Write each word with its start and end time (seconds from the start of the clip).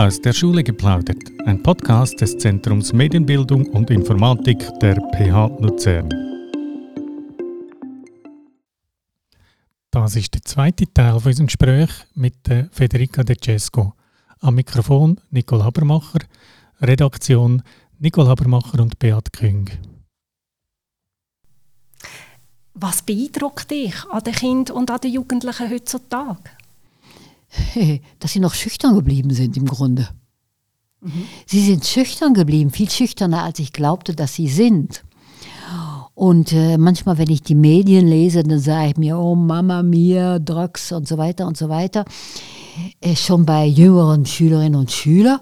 Aus 0.00 0.18
der 0.18 0.32
Schule 0.32 0.64
geplaudert, 0.64 1.30
ein 1.44 1.62
Podcast 1.62 2.22
des 2.22 2.38
Zentrums 2.38 2.90
Medienbildung 2.94 3.66
und 3.66 3.90
Informatik 3.90 4.66
der 4.80 4.94
PH 4.94 5.58
Luzern. 5.60 6.08
Das 9.90 10.16
ist 10.16 10.32
der 10.32 10.40
zweite 10.40 10.90
Teil 10.90 11.12
unseres 11.12 11.40
Gesprächs 11.40 12.06
mit 12.14 12.36
Federica 12.72 13.22
De 13.22 13.36
Cesco. 13.38 13.92
Am 14.38 14.54
Mikrofon 14.54 15.20
Nicole 15.28 15.64
Habermacher, 15.64 16.20
Redaktion 16.80 17.62
Nicole 17.98 18.30
Habermacher 18.30 18.80
und 18.80 18.98
Beat 18.98 19.30
Küng. 19.34 19.68
Was 22.72 23.02
beeindruckt 23.02 23.70
dich 23.70 24.02
an 24.10 24.24
den 24.24 24.32
Kindern 24.32 24.76
und 24.78 24.90
an 24.90 25.00
den 25.02 25.12
Jugendlichen 25.12 25.70
heutzutage? 25.70 26.40
Dass 28.18 28.32
sie 28.32 28.40
noch 28.40 28.54
schüchtern 28.54 28.94
geblieben 28.94 29.30
sind 29.30 29.56
im 29.56 29.66
Grunde. 29.66 30.08
Mhm. 31.00 31.24
Sie 31.46 31.64
sind 31.64 31.84
schüchtern 31.84 32.34
geblieben, 32.34 32.70
viel 32.70 32.90
schüchterner, 32.90 33.42
als 33.42 33.58
ich 33.58 33.72
glaubte, 33.72 34.14
dass 34.14 34.34
sie 34.34 34.48
sind. 34.48 35.04
Und 36.14 36.52
äh, 36.52 36.76
manchmal, 36.76 37.16
wenn 37.16 37.30
ich 37.30 37.42
die 37.42 37.54
Medien 37.54 38.06
lese, 38.06 38.42
dann 38.42 38.58
sage 38.58 38.90
ich 38.90 38.96
mir, 38.98 39.18
oh 39.18 39.34
Mama 39.34 39.82
mir, 39.82 40.38
Drugs 40.38 40.92
und 40.92 41.08
so 41.08 41.16
weiter 41.16 41.46
und 41.46 41.56
so 41.56 41.70
weiter. 41.70 42.04
Äh, 43.00 43.16
schon 43.16 43.46
bei 43.46 43.64
jüngeren 43.64 44.26
Schülerinnen 44.26 44.78
und 44.78 44.90
Schülern. 44.90 45.40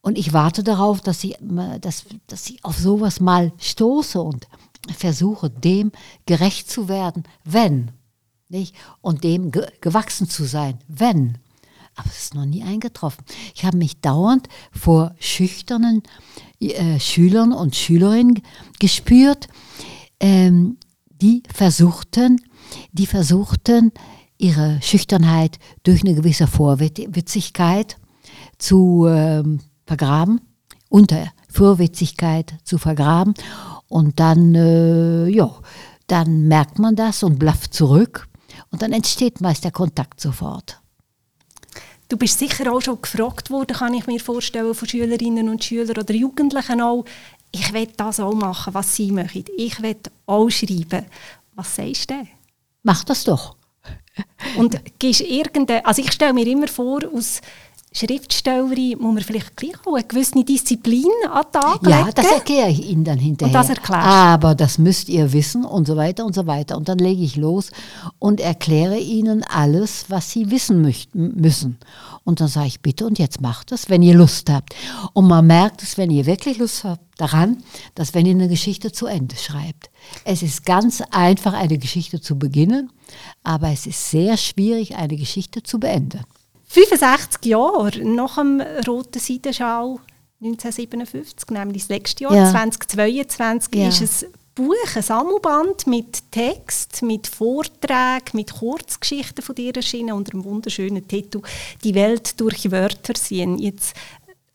Und 0.00 0.16
ich 0.16 0.32
warte 0.32 0.62
darauf, 0.62 1.02
dass, 1.02 1.20
sie, 1.20 1.36
dass, 1.82 2.04
dass 2.28 2.48
ich 2.48 2.64
auf 2.64 2.78
sowas 2.78 3.20
mal 3.20 3.52
stoße 3.58 4.20
und 4.20 4.48
versuche, 4.96 5.50
dem 5.50 5.92
gerecht 6.24 6.70
zu 6.70 6.88
werden, 6.88 7.24
wenn 7.44 7.90
nicht? 8.48 8.74
und 9.00 9.24
dem 9.24 9.50
ge 9.50 9.66
gewachsen 9.80 10.28
zu 10.28 10.44
sein, 10.44 10.78
wenn. 10.88 11.38
Aber 11.94 12.08
es 12.10 12.24
ist 12.24 12.34
noch 12.34 12.44
nie 12.44 12.62
eingetroffen. 12.62 13.24
Ich 13.54 13.64
habe 13.64 13.76
mich 13.76 14.00
dauernd 14.00 14.48
vor 14.70 15.14
schüchternen 15.18 16.02
äh, 16.60 17.00
Schülern 17.00 17.52
und 17.52 17.74
Schülerinnen 17.74 18.40
gespürt, 18.78 19.48
ähm, 20.20 20.76
die 21.20 21.42
versuchten, 21.52 22.40
die 22.92 23.06
versuchten, 23.06 23.92
ihre 24.38 24.80
Schüchternheit 24.80 25.58
durch 25.82 26.04
eine 26.04 26.14
gewisse 26.14 26.46
Vorwitzigkeit 26.46 27.96
zu 28.58 29.06
ähm, 29.08 29.60
vergraben, 29.86 30.40
unter 30.88 31.32
Vorwitzigkeit 31.48 32.54
zu 32.62 32.78
vergraben. 32.78 33.34
Und 33.88 34.20
dann, 34.20 34.54
äh, 34.54 35.28
ja, 35.28 35.50
dann 36.06 36.46
merkt 36.46 36.78
man 36.78 36.94
das 36.94 37.22
und 37.22 37.38
blafft 37.38 37.74
zurück. 37.74 38.28
Und 38.70 38.82
dann 38.82 38.92
entsteht 38.92 39.40
meist 39.40 39.64
der 39.64 39.72
Kontakt 39.72 40.20
sofort. 40.20 40.80
Du 42.08 42.16
bist 42.16 42.38
sicher 42.38 42.72
auch 42.72 42.80
schon 42.80 43.02
gefragt 43.02 43.50
worden, 43.50 43.76
kann 43.76 43.94
ich 43.94 44.06
mir 44.06 44.20
vorstellen, 44.20 44.74
von 44.74 44.88
Schülerinnen 44.88 45.48
und 45.48 45.62
Schülern 45.62 45.98
oder 45.98 46.14
Jugendlichen 46.14 46.80
auch, 46.80 47.04
ich 47.50 47.72
will 47.72 47.88
das 47.96 48.20
auch 48.20 48.34
machen, 48.34 48.74
was 48.74 48.94
sie 48.94 49.10
möchten. 49.10 49.44
Ich 49.56 49.80
will 49.82 49.96
auch 50.26 50.48
schreiben. 50.50 51.06
Was 51.54 51.76
sagst 51.76 52.10
du 52.10 52.26
Mach 52.82 53.04
das 53.04 53.24
doch. 53.24 53.56
und 54.56 54.80
gehst 54.98 55.20
irgendeine, 55.20 55.84
also 55.84 56.02
ich 56.02 56.12
stelle 56.12 56.32
mir 56.32 56.46
immer 56.46 56.68
vor, 56.68 57.00
aus 57.12 57.40
Schriftstellerin 57.92 58.98
muss 58.98 59.14
man 59.14 59.22
vielleicht 59.22 59.56
gleich 59.56 59.74
auch 59.86 59.94
eine 59.94 60.04
gewisse 60.04 60.44
Disziplin 60.44 61.06
an 61.30 61.42
den 61.42 61.60
Tag 61.60 61.82
legen. 61.82 62.06
Ja, 62.06 62.10
das 62.12 62.26
erkläre 62.26 62.68
ich 62.68 62.90
Ihnen 62.90 63.04
dann 63.04 63.18
hinterher. 63.18 63.48
Und 63.48 63.54
das 63.54 63.70
erklärst 63.70 64.06
Aber 64.06 64.54
das 64.54 64.78
müsst 64.78 65.08
ihr 65.08 65.32
wissen 65.32 65.64
und 65.64 65.86
so 65.86 65.96
weiter 65.96 66.24
und 66.24 66.34
so 66.34 66.46
weiter. 66.46 66.76
Und 66.76 66.88
dann 66.88 66.98
lege 66.98 67.22
ich 67.22 67.36
los 67.36 67.70
und 68.18 68.40
erkläre 68.40 68.98
Ihnen 68.98 69.42
alles, 69.42 70.04
was 70.08 70.30
Sie 70.30 70.50
wissen 70.50 70.82
müssen. 71.12 71.78
Und 72.24 72.40
dann 72.40 72.48
sage 72.48 72.66
ich, 72.66 72.80
bitte 72.82 73.06
und 73.06 73.18
jetzt 73.18 73.40
macht 73.40 73.72
es, 73.72 73.88
wenn 73.88 74.02
ihr 74.02 74.14
Lust 74.14 74.50
habt. 74.50 74.74
Und 75.14 75.26
man 75.26 75.46
merkt 75.46 75.82
es, 75.82 75.96
wenn 75.96 76.10
ihr 76.10 76.26
wirklich 76.26 76.58
Lust 76.58 76.84
habt 76.84 77.02
daran, 77.16 77.62
dass 77.94 78.12
wenn 78.12 78.26
ihr 78.26 78.34
eine 78.34 78.48
Geschichte 78.48 78.92
zu 78.92 79.06
Ende 79.06 79.34
schreibt. 79.36 79.90
Es 80.24 80.42
ist 80.42 80.64
ganz 80.66 81.02
einfach, 81.10 81.54
eine 81.54 81.78
Geschichte 81.78 82.20
zu 82.20 82.38
beginnen, 82.38 82.90
aber 83.42 83.70
es 83.70 83.86
ist 83.86 84.10
sehr 84.10 84.36
schwierig, 84.36 84.96
eine 84.96 85.16
Geschichte 85.16 85.62
zu 85.62 85.80
beenden. 85.80 86.20
65 86.68 87.44
Jahre 87.46 88.04
nach 88.04 88.36
dem 88.36 88.62
Roten 88.86 89.18
Seidenschal 89.18 89.96
1957, 90.40 91.50
nämlich 91.50 91.82
das 91.82 91.88
letzte 91.88 92.24
Jahr, 92.24 92.34
ja. 92.34 92.50
2022, 92.50 93.74
ja. 93.74 93.88
ist 93.88 94.00
es 94.00 94.26
Buch, 94.54 94.96
ein 94.96 95.02
Sammelband 95.02 95.86
mit 95.86 96.32
Text, 96.32 97.02
mit 97.02 97.28
Vorträgen, 97.28 98.32
mit 98.32 98.52
Kurzgeschichten 98.52 99.42
von 99.42 99.54
dir 99.54 99.74
erschienen 99.74 100.12
unter 100.12 100.32
dem 100.32 100.44
wunderschönen 100.44 101.06
Titel 101.06 101.42
«Die 101.84 101.94
Welt 101.94 102.40
durch 102.40 102.68
Wörter 102.70 103.14
sehen». 103.16 103.58
Jetzt 103.58 103.94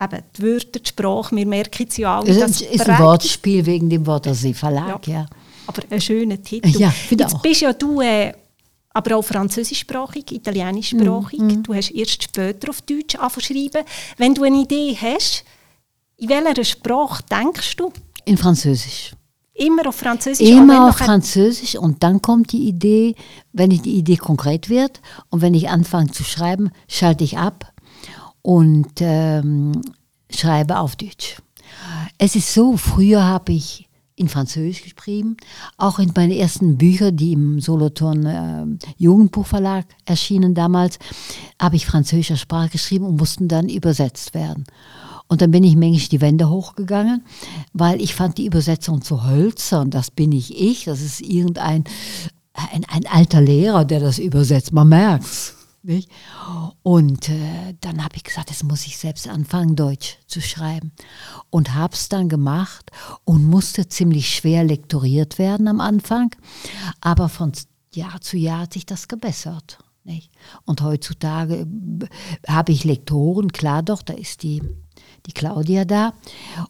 eben 0.02 0.24
die 0.38 0.44
Wörter, 0.44 0.80
die 0.82 0.90
Sprache, 0.90 1.36
wir 1.36 1.46
merken 1.46 1.88
es 1.88 1.96
ja 1.96 2.20
alle. 2.20 2.30
Es 2.30 2.62
ist 2.62 2.90
ein 2.90 3.00
Wortspiel 3.00 3.66
wegen 3.66 3.90
dem 3.90 4.06
Wörthersee 4.06 4.54
Verlag, 4.54 5.08
ja. 5.08 5.22
ja. 5.22 5.26
Aber 5.68 5.82
ein 5.90 6.02
schöner 6.02 6.42
Titel. 6.42 6.78
Ja, 6.78 6.94
Jetzt 7.10 7.42
bist 7.42 7.62
ja 7.62 7.72
du 7.72 8.02
äh, 8.02 8.34
aber 8.94 9.18
auch 9.18 9.24
französischsprachig, 9.24 10.32
italienischsprachig. 10.32 11.40
Mm, 11.40 11.64
Du 11.64 11.74
hast 11.74 11.92
erst 11.92 12.24
später 12.24 12.70
auf 12.70 12.82
Deutsch 12.84 13.16
angeschrieben. 13.16 13.84
Wenn 14.18 14.36
du 14.36 14.44
eine 14.44 14.62
Idee 14.62 14.96
hast, 15.00 15.44
in 16.18 16.30
welcher 16.30 16.64
Sprache 16.64 17.24
denkst 17.30 17.76
du? 17.76 17.92
In 18.26 18.38
Französisch. 18.38 19.14
Immer 19.56 19.88
auf 19.88 19.96
Französisch? 19.96 20.48
Immer 20.48 20.90
auf 20.90 20.98
Französisch 20.98 21.76
und 21.76 22.02
dann 22.02 22.22
kommt 22.22 22.52
die 22.54 22.68
Idee, 22.68 23.16
wenn 23.52 23.70
die 23.70 23.98
Idee 23.98 24.18
konkret 24.18 24.70
wird 24.70 25.02
und 25.30 25.42
wenn 25.42 25.54
ich 25.54 25.70
anfange 25.70 26.12
zu 26.12 26.24
schreiben, 26.24 26.72
schalte 26.88 27.24
ich 27.24 27.38
ab 27.38 27.72
und 28.42 28.94
ähm, 29.00 29.80
schreibe 30.32 30.80
auf 30.80 30.96
Deutsch. 30.96 31.38
Es 32.18 32.36
ist 32.36 32.54
so, 32.54 32.78
früher 32.78 33.24
habe 33.24 33.54
ich 33.54 33.88
in 34.16 34.30
Französisch 34.30 34.84
geschrieben. 34.84 35.38
Auch 35.78 36.00
in 36.00 36.12
meinen 36.16 36.32
ersten 36.32 36.78
Büchern, 36.78 37.16
die 37.16 37.34
im 37.34 37.60
Solothurn 37.60 38.26
äh, 38.26 38.86
Jugendbuchverlag 38.98 39.86
erschienen 40.06 40.54
damals, 40.54 41.00
habe 41.60 41.76
ich 41.76 41.86
französischer 41.86 42.38
Sprache 42.38 42.70
geschrieben 42.70 43.06
und 43.06 43.18
mussten 43.18 43.48
dann 43.48 43.70
übersetzt 43.70 44.34
werden. 44.34 44.66
Und 45.28 45.42
dann 45.42 45.52
bin 45.52 45.64
ich 45.64 45.76
manchmal 45.76 46.10
die 46.10 46.22
Wände 46.22 46.50
hochgegangen, 46.50 47.24
weil 47.74 48.02
ich 48.02 48.14
fand 48.14 48.38
die 48.38 48.46
Übersetzung 48.46 49.02
zu 49.02 49.26
hölzern. 49.26 49.90
Das 49.90 50.12
bin 50.12 50.30
nicht 50.30 50.52
ich, 50.52 50.86
das 50.86 51.02
ist 51.02 51.22
irgendein 51.22 51.86
ein, 52.54 52.86
ein 52.88 53.08
alter 53.08 53.42
Lehrer, 53.42 53.86
der 53.86 54.00
das 54.00 54.20
übersetzt. 54.20 54.74
Man 54.74 54.90
merkt's. 54.90 55.56
Nicht? 55.86 56.10
Und 56.82 57.28
äh, 57.28 57.76
dann 57.82 58.04
habe 58.04 58.16
ich 58.16 58.24
gesagt, 58.24 58.50
jetzt 58.50 58.64
muss 58.64 58.88
ich 58.88 58.98
selbst 58.98 59.28
anfangen, 59.28 59.76
Deutsch 59.76 60.18
zu 60.28 60.42
schreiben. 60.42 60.94
Und 61.50 61.74
habe 61.74 61.94
es 61.94 62.08
dann 62.08 62.30
gemacht 62.30 62.90
und 63.26 63.44
musste 63.44 63.90
ziemlich 63.90 64.34
schwer 64.34 64.64
lektoriert 64.64 65.38
werden 65.38 65.68
am 65.68 65.82
Anfang. 65.82 66.34
Aber 67.02 67.28
von 67.28 67.52
Jahr 67.94 68.22
zu 68.22 68.38
Jahr 68.38 68.62
hat 68.62 68.74
sich 68.74 68.86
das 68.86 69.10
gebessert. 69.10 69.80
Nicht? 70.06 70.32
Und 70.64 70.82
heutzutage 70.82 71.56
äh, 71.56 72.48
habe 72.48 72.72
ich 72.72 72.86
Lektoren, 72.86 73.52
klar 73.52 73.84
doch, 73.84 74.04
da 74.04 74.14
ist 74.14 74.44
die, 74.44 74.62
die 75.26 75.34
Claudia 75.34 75.84
da. 75.84 76.14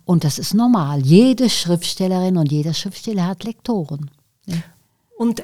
Und 0.05 0.23
das 0.23 0.39
ist 0.39 0.55
normal. 0.55 1.05
Jede 1.05 1.51
Schriftstellerin 1.51 2.37
und 2.37 2.51
jeder 2.51 2.73
Schriftsteller 2.73 3.27
hat 3.27 3.43
Lektoren. 3.43 4.09
Nicht? 4.47 4.63
Und 5.17 5.43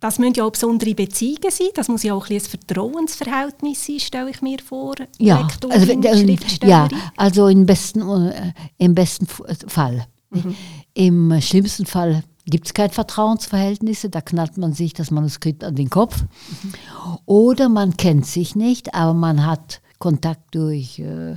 das 0.00 0.18
müssen 0.18 0.34
ja 0.34 0.44
auch 0.44 0.50
besondere 0.50 0.94
Beziehungen 0.94 1.50
sein. 1.50 1.68
Das 1.74 1.88
muss 1.88 2.02
ja 2.02 2.14
auch 2.14 2.28
ein, 2.28 2.36
ein 2.36 2.40
Vertrauensverhältnis 2.40 3.86
sein, 3.86 4.00
stelle 4.00 4.30
ich 4.30 4.42
mir 4.42 4.58
vor. 4.58 4.94
Ja, 5.18 5.48
also, 5.68 5.90
äh, 5.90 6.36
ja, 6.64 6.88
also 7.16 7.48
im 7.48 7.66
besten, 7.66 8.02
äh, 8.28 8.52
im 8.78 8.94
besten 8.94 9.26
Fall. 9.26 10.06
Mhm. 10.30 10.54
Im 10.94 11.40
schlimmsten 11.40 11.86
Fall 11.86 12.22
gibt 12.44 12.66
es 12.66 12.74
kein 12.74 12.90
Vertrauensverhältnis, 12.90 14.06
da 14.10 14.20
knallt 14.20 14.56
man 14.56 14.72
sich 14.72 14.92
das 14.92 15.10
Manuskript 15.10 15.64
an 15.64 15.74
den 15.74 15.90
Kopf. 15.90 16.22
Mhm. 16.22 16.72
Oder 17.24 17.68
man 17.68 17.96
kennt 17.96 18.26
sich 18.26 18.54
nicht, 18.54 18.94
aber 18.94 19.14
man 19.14 19.46
hat 19.46 19.80
Kontakt 19.98 20.54
durch, 20.54 20.98
äh, 20.98 21.36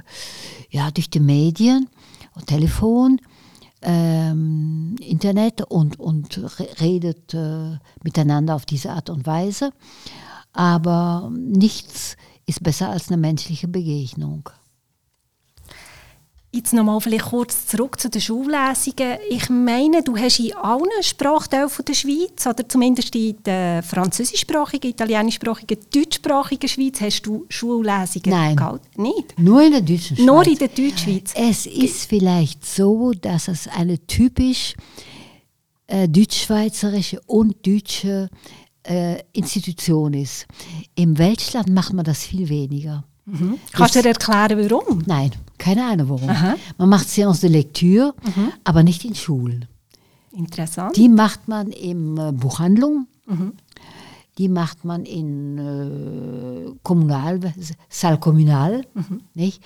ja, 0.70 0.92
durch 0.92 1.10
die 1.10 1.22
Medien 1.22 1.88
und 2.36 2.48
Telefon 2.48 3.22
ähm, 3.81 4.96
Internet 5.00 5.62
und, 5.62 6.00
und 6.00 6.40
redet 6.81 7.34
äh, 7.34 7.78
miteinander 8.04 8.56
auf 8.56 8.66
diese 8.66 8.92
Art 8.92 9.10
und 9.10 9.26
Weise. 9.26 9.72
Aber 10.54 11.31
nichts 11.34 12.18
ist 12.46 12.64
besser 12.64 12.90
als 12.90 13.10
eine 13.10 13.18
menschliche 13.18 13.68
Begegnung. 13.68 14.50
Jetzt 16.51 16.74
nochmal 16.74 17.00
vielleicht 17.00 17.25
kurz 17.25 17.68
zurück 17.68 18.00
zu 18.00 18.10
den 18.10 18.22
Schullesungen. 18.22 19.19
Ich 19.30 19.51
meine, 19.51 20.01
du 20.01 20.18
hast 20.18 20.40
in 20.40 20.56
allen 20.56 21.04
Sprachteilen 21.04 21.69
der 21.88 21.94
Schweiz, 21.94 22.48
oder 22.48 22.68
zumindest 22.68 23.16
in 23.16 23.38
der 23.44 23.84
französischsprachigen, 23.84 24.90
italienischsprachigen, 24.90 25.78
deutschsprachigen 25.94 26.68
Schweiz, 26.68 27.01
hast 27.01 27.22
du 27.22 27.46
Schullesungen 27.50 28.31
Nein. 28.31 28.56
gehalten? 28.56 28.88
Nicht? 29.00 29.38
Nur 29.38 29.62
in 29.62 29.74
der 29.74 29.81
deutschen 29.81 30.18
Schweiz. 30.18 30.25
Nur 30.25 30.48
in 30.48 30.57
der 30.57 30.68
Deutschschweiz. 30.69 31.34
Es 31.36 31.68
ist 31.68 32.06
vielleicht 32.06 32.66
so, 32.66 33.12
dass 33.12 33.48
es 33.48 33.68
eine 33.68 34.00
typisch 34.07 34.74
äh, 35.86 36.07
deutschschweizerische 36.07 37.22
und 37.28 37.63
deutsche 37.63 38.28
äh, 38.88 39.22
Institution 39.34 40.16
ist. 40.16 40.48
Im 40.95 41.16
Weltland 41.19 41.69
macht 41.69 41.94
man 41.94 42.06
das 42.06 42.24
viel 42.24 42.50
weniger. 42.50 43.04
Mhm. 43.31 43.60
Kannst 43.72 43.96
du 43.96 44.02
dir 44.02 44.10
erklären, 44.10 44.70
warum? 44.70 45.04
Nein, 45.06 45.31
keine 45.58 45.86
Ahnung 45.86 46.10
warum. 46.10 46.30
Aha. 46.30 46.56
Man 46.78 46.90
macht 46.90 47.08
Séance 47.08 47.42
de 47.42 47.50
Lektüre, 47.50 48.14
mhm. 48.24 48.52
aber 48.64 48.84
nicht 48.84 49.06
in 49.06 49.16
Schulen. 49.16 49.66
Interessant. 50.31 50.96
Die 50.96 51.10
macht 51.10 51.48
man 51.48 51.72
in 51.72 52.18
äh, 52.18 52.31
Buchhandlung. 52.31 53.08
Mhm. 53.26 53.54
Die 54.38 54.48
macht 54.48 54.86
man 54.86 55.04
in 55.04 55.58
äh, 55.58 56.72
Kommunal, 56.81 57.42
Saal 57.90 58.20
Kommunal, 58.20 58.86
mhm. 58.94 59.22
nicht? 59.34 59.62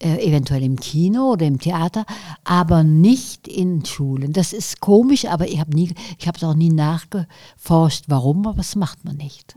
Äh, 0.00 0.28
eventuell 0.28 0.62
im 0.62 0.78
Kino 0.78 1.32
oder 1.32 1.46
im 1.46 1.58
Theater, 1.58 2.04
aber 2.44 2.84
nicht 2.84 3.48
in 3.48 3.84
Schulen. 3.84 4.32
Das 4.32 4.52
ist 4.52 4.80
komisch, 4.80 5.24
aber 5.24 5.48
ich 5.48 5.58
habe 5.58 5.74
nie, 5.74 5.92
ich 6.18 6.28
habe 6.28 6.36
es 6.36 6.44
auch 6.44 6.54
nie 6.54 6.70
nachgeforscht, 6.70 8.04
warum, 8.06 8.46
aber 8.46 8.58
das 8.58 8.76
macht 8.76 9.04
man 9.04 9.16
nicht. 9.16 9.56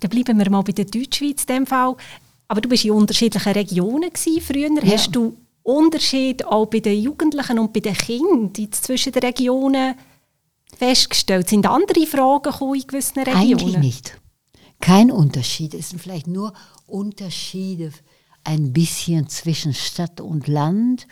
Dann 0.00 0.10
bleiben 0.10 0.38
wir 0.38 0.50
mal 0.50 0.62
bei 0.62 0.72
der 0.72 0.84
Deutschschweiz 0.84 1.42
in 1.44 1.54
dem 1.54 1.66
Fall. 1.66 1.96
Aber 2.48 2.60
du 2.60 2.68
bist 2.68 2.84
in 2.84 2.92
unterschiedlichen 2.92 3.52
Regionen 3.52 4.10
gewesen, 4.12 4.40
früher. 4.40 4.84
Ja. 4.84 4.92
Hast 4.92 5.14
du 5.14 5.36
Unterschied 5.62 6.44
auch 6.44 6.66
bei 6.66 6.80
den 6.80 7.02
Jugendlichen 7.02 7.58
und 7.58 7.72
bei 7.72 7.80
den 7.80 7.94
Kindern 7.94 8.72
zwischen 8.72 9.12
den 9.12 9.22
Regionen 9.22 9.94
festgestellt? 10.76 11.48
Sind 11.48 11.66
andere 11.66 12.06
Fragen 12.06 12.74
in 12.74 12.86
gewissen 12.86 13.20
Regionen? 13.20 13.36
Eigentlich 13.36 13.78
nicht. 13.78 14.20
Kein 14.80 15.10
Unterschied. 15.10 15.74
Es 15.74 15.90
sind 15.90 16.00
vielleicht 16.00 16.26
nur 16.26 16.52
Unterschiede 16.86 17.92
ein 18.44 18.72
bisschen 18.72 19.28
zwischen 19.28 19.74
Stadt 19.74 20.20
und 20.20 20.46
Land, 20.46 21.08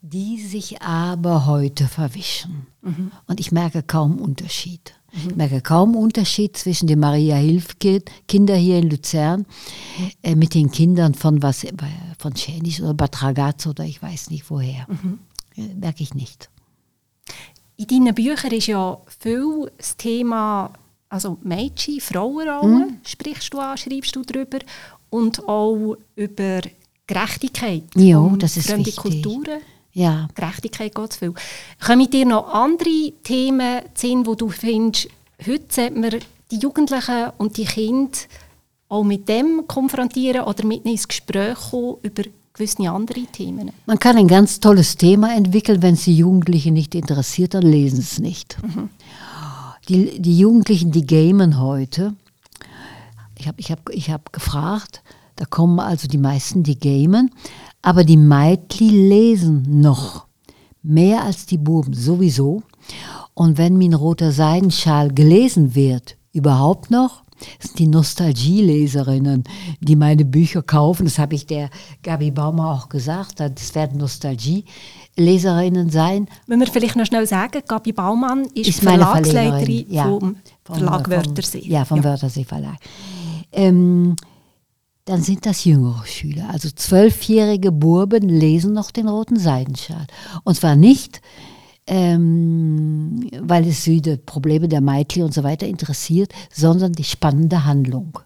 die 0.00 0.40
sich 0.40 0.80
aber 0.80 1.46
heute 1.46 1.86
verwischen. 1.88 2.68
Mhm. 2.80 3.12
Und 3.26 3.40
ich 3.40 3.52
merke 3.52 3.82
kaum 3.82 4.18
Unterschied. 4.20 4.94
Mhm. 5.16 5.30
Ich 5.30 5.36
merke 5.36 5.60
kaum 5.60 5.96
Unterschied 5.96 6.56
zwischen 6.56 6.86
den 6.86 7.00
Maria-Hilf-Kindern 7.00 8.58
hier 8.58 8.78
in 8.78 8.90
Luzern 8.90 9.46
äh, 10.22 10.34
mit 10.34 10.54
den 10.54 10.70
Kindern 10.70 11.14
von 11.14 11.42
was 11.42 11.64
äh, 11.64 11.72
von 12.18 12.36
Schänisch 12.36 12.80
oder 12.80 12.94
Bad 12.94 13.22
Ragaz 13.22 13.66
oder 13.66 13.84
ich 13.84 14.02
weiß 14.02 14.30
nicht 14.30 14.50
woher. 14.50 14.86
Mhm. 14.88 15.18
Äh, 15.56 15.74
merke 15.74 16.02
ich 16.02 16.14
nicht. 16.14 16.50
In 17.76 17.86
deinen 17.86 18.14
Büchern 18.14 18.52
ist 18.52 18.68
ja 18.68 18.98
viel 19.20 19.70
das 19.76 19.96
Thema 19.96 20.72
also 21.08 21.38
Mädchen, 21.42 22.00
Frauenrollen 22.00 22.88
mhm. 22.88 23.00
sprichst 23.04 23.52
du 23.52 23.58
an, 23.58 23.76
schreibst 23.76 24.16
du 24.16 24.22
darüber 24.22 24.58
und 25.10 25.46
auch 25.48 25.96
über 26.16 26.60
Gerechtigkeit. 27.06 27.84
Ja, 27.94 28.34
das 28.38 28.56
ist 28.56 28.76
wichtig. 28.76 28.96
Kulturen. 28.96 29.60
Ja. 29.96 30.28
Gerechtigkeit 30.34 30.94
geht 30.94 31.12
zu 31.14 31.18
viel. 31.18 31.34
Kommen 31.84 32.10
dir 32.10 32.26
noch 32.26 32.52
andere 32.52 33.12
Themen 33.22 33.80
sind, 33.94 34.26
wo 34.26 34.34
du 34.34 34.50
findest, 34.50 35.08
heute 35.46 35.64
sollte 35.70 35.98
man 35.98 36.10
die 36.50 36.58
Jugendlichen 36.58 37.30
und 37.38 37.56
die 37.56 37.64
Kinder 37.64 38.18
auch 38.90 39.04
mit 39.04 39.26
dem 39.26 39.66
konfrontieren 39.66 40.42
oder 40.42 40.66
mit 40.66 40.84
ins 40.84 41.08
Gespräch 41.08 41.56
kommen 41.70 41.96
über 42.02 42.24
gewisse 42.52 42.90
andere 42.90 43.22
Themen? 43.32 43.72
Man 43.86 43.98
kann 43.98 44.18
ein 44.18 44.28
ganz 44.28 44.60
tolles 44.60 44.98
Thema 44.98 45.34
entwickeln, 45.34 45.80
wenn 45.80 45.94
es 45.94 46.04
die 46.04 46.18
Jugendlichen 46.18 46.74
nicht 46.74 46.94
interessiert, 46.94 47.54
dann 47.54 47.62
lesen 47.62 48.02
sie 48.02 48.02
es 48.02 48.18
nicht. 48.18 48.58
Mhm. 48.62 48.90
Die, 49.88 50.20
die 50.20 50.38
Jugendlichen, 50.38 50.92
die 50.92 51.06
gamen 51.06 51.58
heute, 51.58 52.12
ich 53.38 53.48
habe 53.48 53.58
ich 53.58 53.70
hab, 53.70 53.88
ich 53.88 54.10
hab 54.10 54.30
gefragt, 54.30 55.00
da 55.36 55.44
kommen 55.44 55.80
also 55.80 56.08
die 56.08 56.18
meisten, 56.18 56.62
die 56.62 56.78
gamen, 56.78 57.30
aber 57.82 58.04
die 58.04 58.16
Meitli 58.16 58.88
lesen 58.88 59.80
noch 59.80 60.26
mehr 60.82 61.22
als 61.22 61.46
die 61.46 61.58
Buben 61.58 61.94
sowieso. 61.94 62.62
Und 63.34 63.58
wenn 63.58 63.76
mein 63.76 63.94
roter 63.94 64.32
Seidenschal 64.32 65.12
gelesen 65.12 65.74
wird, 65.74 66.16
überhaupt 66.32 66.90
noch, 66.90 67.22
sind 67.58 67.78
die 67.78 67.86
Nostalgieleserinnen, 67.86 69.44
die 69.80 69.96
meine 69.96 70.24
Bücher 70.24 70.62
kaufen. 70.62 71.04
Das 71.04 71.18
habe 71.18 71.34
ich 71.34 71.46
der 71.46 71.68
Gabi 72.02 72.30
Baumer 72.30 72.72
auch 72.72 72.88
gesagt. 72.88 73.40
Das 73.40 73.74
werden 73.74 73.98
Nostalgieleserinnen 73.98 75.90
sein. 75.90 76.28
Wenn 76.46 76.60
wir 76.60 76.66
vielleicht 76.66 76.96
noch 76.96 77.04
schnell 77.04 77.26
sagen, 77.26 77.60
Gabi 77.68 77.92
Baumann 77.92 78.46
ist, 78.54 78.68
ist 78.68 78.80
Verlagsleiterin 78.80 79.86
ja, 79.90 80.04
vom, 80.04 80.36
Verlag 80.64 81.10
Wörthersee. 81.10 81.62
Ja, 81.66 81.84
vom 81.84 81.98
ja. 81.98 82.04
Wörthersee 82.04 82.44
Verlag. 82.44 82.78
Ähm, 83.52 84.16
dann 85.06 85.22
sind 85.22 85.46
das 85.46 85.64
jüngere 85.64 86.04
Schüler. 86.04 86.50
Also 86.50 86.68
zwölfjährige 86.68 87.72
Burben 87.72 88.28
lesen 88.28 88.74
noch 88.74 88.90
den 88.90 89.08
roten 89.08 89.38
Seidenschal. 89.38 90.06
Und 90.42 90.56
zwar 90.56 90.74
nicht, 90.74 91.22
ähm, 91.86 93.30
weil 93.40 93.68
es 93.68 93.84
sie 93.84 94.02
die 94.02 94.16
Probleme 94.16 94.68
der 94.68 94.80
Mädchen 94.80 95.22
und 95.22 95.32
so 95.32 95.44
weiter 95.44 95.66
interessiert, 95.66 96.32
sondern 96.52 96.92
die 96.92 97.04
spannende 97.04 97.64
Handlung. 97.64 98.18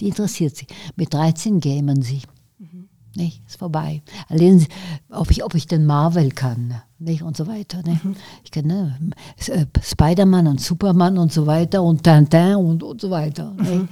Die 0.00 0.06
interessiert 0.06 0.56
sie. 0.56 0.68
Mit 0.94 1.12
13 1.12 1.58
gamen 1.58 2.00
sie. 2.02 2.22
Mhm. 2.58 2.88
Nicht? 3.16 3.42
Ist 3.48 3.58
vorbei. 3.58 4.00
Lesen 4.28 4.60
sie, 4.60 4.68
ob 5.10 5.32
ich, 5.32 5.42
ob 5.42 5.56
ich 5.56 5.66
den 5.66 5.84
Marvel 5.84 6.30
kann. 6.30 6.80
Nicht? 7.00 7.22
Und 7.22 7.36
so 7.36 7.48
weiter. 7.48 7.82
Ne? 7.82 7.98
Mhm. 8.00 8.14
Ich 8.44 8.52
kenne 8.52 8.96
ne? 9.00 9.66
Spider-Man 9.82 10.46
und 10.46 10.60
Superman 10.60 11.18
und 11.18 11.32
so 11.32 11.48
weiter 11.48 11.82
und 11.82 12.04
Tintin 12.04 12.54
und, 12.54 12.84
und 12.84 13.00
so 13.00 13.10
weiter. 13.10 13.52
Mhm. 13.58 13.88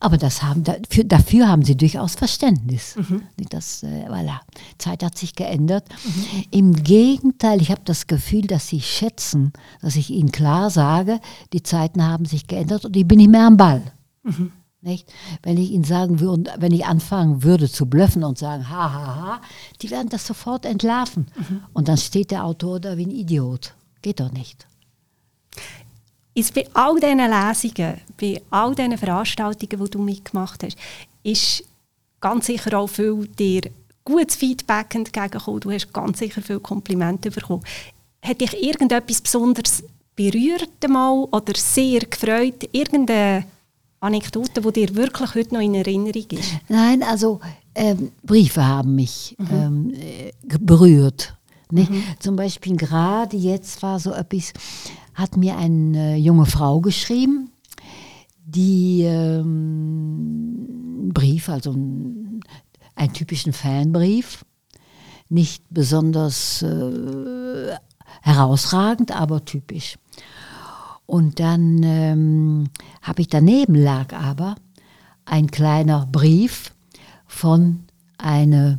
Aber 0.00 0.16
das 0.16 0.42
haben, 0.42 0.62
dafür, 0.62 1.04
dafür 1.04 1.48
haben 1.48 1.64
sie 1.64 1.76
durchaus 1.76 2.14
Verständnis. 2.14 2.96
Mhm. 2.96 3.22
Das, 3.50 3.82
äh, 3.82 4.06
voilà. 4.08 4.40
Zeit 4.78 5.02
hat 5.02 5.18
sich 5.18 5.34
geändert. 5.34 5.86
Mhm. 6.04 6.44
Im 6.50 6.72
Gegenteil, 6.84 7.60
ich 7.60 7.70
habe 7.70 7.80
das 7.84 8.06
Gefühl, 8.06 8.42
dass 8.42 8.68
sie 8.68 8.80
schätzen, 8.80 9.52
dass 9.80 9.96
ich 9.96 10.10
ihnen 10.10 10.30
klar 10.30 10.70
sage, 10.70 11.20
die 11.52 11.62
Zeiten 11.62 12.04
haben 12.04 12.26
sich 12.26 12.46
geändert 12.46 12.84
und 12.84 12.96
ich 12.96 13.06
bin 13.06 13.18
nicht 13.18 13.30
mehr 13.30 13.46
am 13.46 13.56
Ball. 13.56 13.82
Mhm. 14.22 14.52
Nicht? 14.80 15.12
Wenn 15.42 15.58
ich 15.58 15.72
ihnen 15.72 15.82
sagen 15.82 16.20
würde, 16.20 16.52
wenn 16.58 16.72
ich 16.72 16.86
anfangen 16.86 17.42
würde 17.42 17.68
zu 17.68 17.86
blöffen 17.86 18.22
und 18.22 18.38
sagen, 18.38 18.70
ha, 18.70 18.92
ha, 18.92 19.16
ha, 19.16 19.40
die 19.82 19.90
werden 19.90 20.08
das 20.08 20.24
sofort 20.24 20.64
entlarven. 20.64 21.26
Mhm. 21.36 21.62
Und 21.72 21.88
dann 21.88 21.96
steht 21.96 22.30
der 22.30 22.44
Autor 22.44 22.78
da 22.78 22.96
wie 22.96 23.06
ein 23.06 23.10
Idiot. 23.10 23.74
Geht 24.02 24.20
doch 24.20 24.30
nicht 24.30 24.68
ist 26.38 26.54
bei 26.54 26.66
all 26.72 26.94
diesen 27.00 27.18
Lesungen, 27.18 28.00
bei 28.20 28.40
all 28.50 28.74
diesen 28.74 28.96
Veranstaltungen, 28.96 29.84
die 29.84 29.90
du 29.90 29.98
mitgemacht 29.98 30.62
hast, 30.62 30.76
ist 31.22 31.64
ganz 32.20 32.46
sicher 32.46 32.78
auch 32.78 32.86
viel 32.86 33.26
dir 33.26 33.62
gutes 34.04 34.36
Feedback 34.36 34.94
entgegengekommen. 34.94 35.60
Du 35.60 35.72
hast 35.72 35.92
ganz 35.92 36.18
sicher 36.18 36.40
viele 36.40 36.60
Komplimente 36.60 37.30
bekommen. 37.30 37.62
Hat 38.22 38.40
dich 38.40 38.62
irgendetwas 38.62 39.20
besonders 39.20 39.82
berührt 40.14 40.88
mal 40.88 41.24
oder 41.30 41.54
sehr 41.56 42.00
gefreut? 42.00 42.68
Irgendeine 42.72 43.44
Anekdote, 44.00 44.60
die 44.60 44.72
dir 44.72 44.94
wirklich 44.94 45.34
heute 45.34 45.54
noch 45.54 45.60
in 45.60 45.74
Erinnerung 45.74 46.26
ist? 46.30 46.52
Nein, 46.68 47.02
also 47.02 47.40
ähm, 47.74 48.12
Briefe 48.22 48.64
haben 48.64 48.94
mich 48.94 49.36
mhm. 49.38 49.48
ähm, 49.50 49.94
äh, 49.94 50.32
berührt. 50.58 51.34
Mhm. 51.70 52.02
Zum 52.18 52.36
Beispiel 52.36 52.76
gerade 52.76 53.36
jetzt 53.36 53.82
war 53.82 54.00
so 54.00 54.12
etwas, 54.12 54.52
hat 55.18 55.36
mir 55.36 55.58
eine 55.58 56.16
junge 56.16 56.46
Frau 56.46 56.80
geschrieben, 56.80 57.50
die 58.46 59.02
ähm, 59.02 60.60
Brief, 61.12 61.48
also 61.48 61.72
einen, 61.72 62.40
einen 62.94 63.12
typischen 63.14 63.52
Fanbrief, 63.52 64.44
nicht 65.28 65.64
besonders 65.70 66.62
äh, 66.62 67.76
herausragend, 68.22 69.10
aber 69.10 69.44
typisch. 69.44 69.98
Und 71.04 71.40
dann 71.40 71.82
ähm, 71.82 72.68
habe 73.02 73.22
ich 73.22 73.28
daneben 73.28 73.74
lag 73.74 74.12
aber 74.12 74.54
ein 75.24 75.50
kleiner 75.50 76.06
Brief 76.06 76.72
von 77.26 77.88
einer 78.18 78.78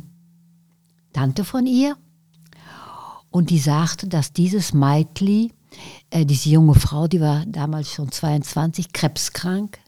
Tante 1.12 1.44
von 1.44 1.66
ihr. 1.66 1.98
Und 3.30 3.50
die 3.50 3.58
sagte, 3.58 4.08
dass 4.08 4.32
dieses 4.32 4.72
Meitli 4.72 5.52
äh, 6.10 6.24
diese 6.24 6.50
junge 6.50 6.74
Frau, 6.74 7.06
die 7.08 7.20
war 7.20 7.44
damals 7.46 7.92
schon 7.92 8.10
22, 8.10 8.92
krebskrank 8.92 9.78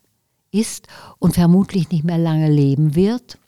ist 0.50 0.86
und 1.18 1.34
vermutlich 1.34 1.90
nicht 1.90 2.04
mehr 2.04 2.18
lange 2.18 2.50
leben 2.50 2.94
wird. 2.94 3.38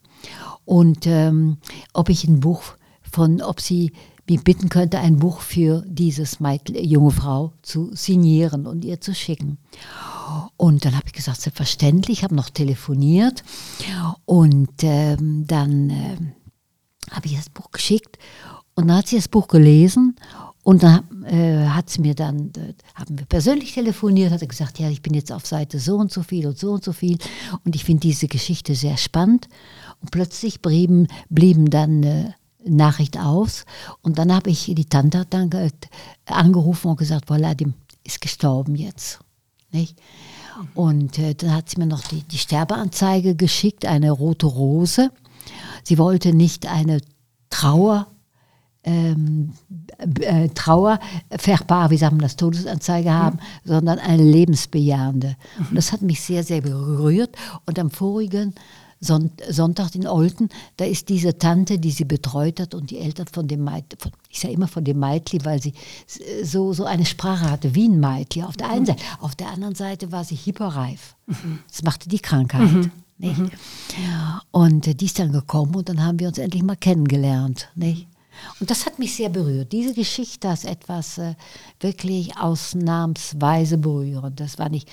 Und 0.64 1.07
ähm, 1.07 1.59
ob 1.93 2.09
ich 2.09 2.25
ein 2.25 2.41
Buch 2.41 2.62
von, 3.03 3.43
ob 3.43 3.61
sie 3.61 3.93
mich 4.29 4.43
bitten 4.43 4.71
könnte, 4.71 4.99
ein 4.99 5.19
Buch 5.19 5.41
für 5.41 5.85
Mädel, 6.38 6.85
junge 6.85 7.11
Frau 7.11 7.53
zu 7.62 7.95
signieren 7.95 8.67
und 8.67 8.85
ihr 8.85 9.00
zu 9.00 9.14
schicken. 9.14 9.59
Und 10.57 10.85
dann 10.85 10.97
habe 10.97 11.07
ich 11.07 11.12
gesagt, 11.12 11.43
selbstverständlich, 11.43 12.25
habe 12.25 12.35
noch 12.35 12.49
telefoniert 12.49 13.45
und 14.25 14.73
ähm, 14.83 15.47
dann 15.47 15.91
äh, 15.91 16.17
habe 17.11 17.26
ich 17.26 17.37
das 17.37 17.50
Buch 17.50 17.71
geschickt 17.71 18.19
und 18.75 18.88
dann 18.88 18.99
hat 18.99 19.09
sie 19.09 19.17
das 19.17 19.29
Buch 19.29 19.49
gelesen 19.49 20.17
und 20.64 20.83
dann 20.83 21.25
äh, 21.25 21.68
hat 21.68 21.90
sie 21.90 22.00
mir 22.00 22.14
dann, 22.14 22.50
äh, 22.56 22.73
haben 22.94 23.18
wir 23.18 23.26
persönlich 23.26 23.75
telefoniert, 23.75 24.33
hat 24.33 24.40
er 24.40 24.49
gesagt, 24.49 24.78
ja, 24.78 24.88
ich 24.88 25.02
bin 25.02 25.12
jetzt 25.12 25.30
auf 25.30 25.47
Seite 25.47 25.78
so 25.78 25.97
und 25.97 26.11
so 26.11 26.23
viel 26.23 26.47
und 26.47 26.59
so 26.59 26.73
und 26.73 26.83
so 26.83 26.92
viel. 26.92 27.18
Und 27.64 27.76
ich 27.76 27.85
finde 27.85 28.00
diese 28.00 28.28
Geschichte 28.28 28.75
sehr 28.75 28.97
spannend. 28.97 29.49
Und 30.00 30.11
plötzlich 30.11 30.62
blieben, 30.62 31.06
blieben 31.28 31.68
dann 31.68 32.02
äh, 32.02 32.33
Nachricht 32.64 33.18
aus. 33.18 33.66
Und 34.00 34.18
dann 34.18 34.33
habe 34.33 34.49
ich 34.49 34.73
die 34.75 34.87
Tante 34.87 35.26
dann 35.28 35.50
angerufen 36.25 36.88
und 36.88 36.97
gesagt, 36.97 37.28
voilà, 37.28 37.54
ist 38.02 38.23
gestorben 38.23 38.75
jetzt. 38.75 39.21
Nicht? 39.71 40.00
Und 40.75 41.18
äh, 41.18 41.35
dann 41.35 41.52
hat 41.52 41.68
sie 41.68 41.78
mir 41.78 41.87
noch 41.87 42.04
die, 42.04 42.23
die 42.23 42.38
Sterbeanzeige 42.38 43.37
geschickt, 43.37 43.85
eine 43.85 44.11
rote 44.12 44.47
Rose. 44.47 45.11
Sie 45.83 45.99
wollte 45.99 46.33
nicht 46.33 46.66
eine 46.66 47.02
Trauer 47.50 48.06
ähm, 48.85 49.53
äh, 50.21 50.49
Trauer 50.50 51.00
verbar, 51.31 51.91
wie 51.91 51.97
sagt 51.97 52.12
man 52.12 52.21
das, 52.21 52.37
Todesanzeige 52.37 53.12
haben, 53.12 53.37
mhm. 53.37 53.69
sondern 53.69 53.99
eine 53.99 54.23
lebensbejahende. 54.23 55.37
Mhm. 55.59 55.67
Und 55.69 55.75
das 55.76 55.93
hat 55.93 56.03
mich 56.03 56.21
sehr, 56.21 56.43
sehr 56.43 56.61
berührt. 56.61 57.37
Und 57.67 57.79
am 57.79 57.91
vorigen 57.91 58.55
Sonntag 59.00 59.95
in 59.95 60.07
Olten, 60.07 60.49
da 60.76 60.85
ist 60.85 61.09
diese 61.09 61.37
Tante, 61.37 61.79
die 61.79 61.91
sie 61.91 62.05
betreut 62.05 62.61
hat 62.61 62.75
und 62.75 62.91
die 62.91 62.99
Eltern 62.99 63.26
von 63.31 63.47
dem 63.47 63.62
Meitli, 63.62 63.99
ich 64.31 64.41
sage 64.41 64.55
immer 64.55 64.69
von 64.69 64.85
dem 64.85 64.99
Meitli, 64.99 65.45
weil 65.45 65.61
sie 65.61 65.75
so, 66.43 66.73
so 66.73 66.85
eine 66.85 67.05
Sprache 67.05 67.50
hatte 67.50 67.75
wie 67.75 67.88
ein 67.88 68.00
Meitli 68.00 68.43
auf 68.43 68.57
der 68.57 68.71
einen 68.71 68.83
mhm. 68.83 68.87
Seite. 68.87 69.03
Auf 69.21 69.35
der 69.35 69.49
anderen 69.49 69.75
Seite 69.75 70.11
war 70.11 70.25
sie 70.25 70.37
hyperreif. 70.37 71.17
Mhm. 71.26 71.59
Das 71.71 71.83
machte 71.83 72.09
die 72.09 72.19
Krankheit. 72.19 72.73
Mhm. 72.73 72.91
Nicht? 73.19 73.38
Mhm. 73.38 73.50
Und 74.50 74.87
äh, 74.88 74.95
die 74.95 75.05
ist 75.05 75.19
dann 75.19 75.33
gekommen 75.33 75.75
und 75.75 75.88
dann 75.88 76.03
haben 76.03 76.19
wir 76.19 76.29
uns 76.29 76.38
endlich 76.38 76.62
mal 76.62 76.76
kennengelernt. 76.76 77.69
Nicht? 77.75 78.09
Und 78.60 78.70
das 78.70 78.86
hat 78.86 78.98
mich 78.98 79.14
sehr 79.14 79.28
berührt. 79.28 79.72
Diese 79.72 79.94
Geschichte 79.94 80.48
ist 80.48 80.64
etwas 80.64 81.18
äh, 81.18 81.34
wirklich 81.80 82.36
ausnahmsweise 82.36 83.78
berührend. 83.78 84.40
Das 84.40 84.58
war 84.58 84.68
nicht, 84.68 84.88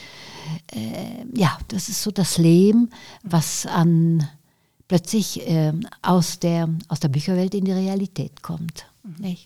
äh, 0.73 1.25
ja, 1.33 1.57
das 1.67 1.89
ist 1.89 2.01
so 2.01 2.11
das 2.11 2.37
Leben, 2.37 2.89
was 3.23 3.65
an 3.65 4.27
plötzlich 4.87 5.47
äh, 5.47 5.71
aus, 6.01 6.39
der, 6.39 6.67
aus 6.89 6.99
der 6.99 7.07
Bücherwelt 7.07 7.53
in 7.55 7.65
die 7.65 7.71
Realität 7.71 8.43
kommt. 8.43 8.85
Mhm. 9.03 9.37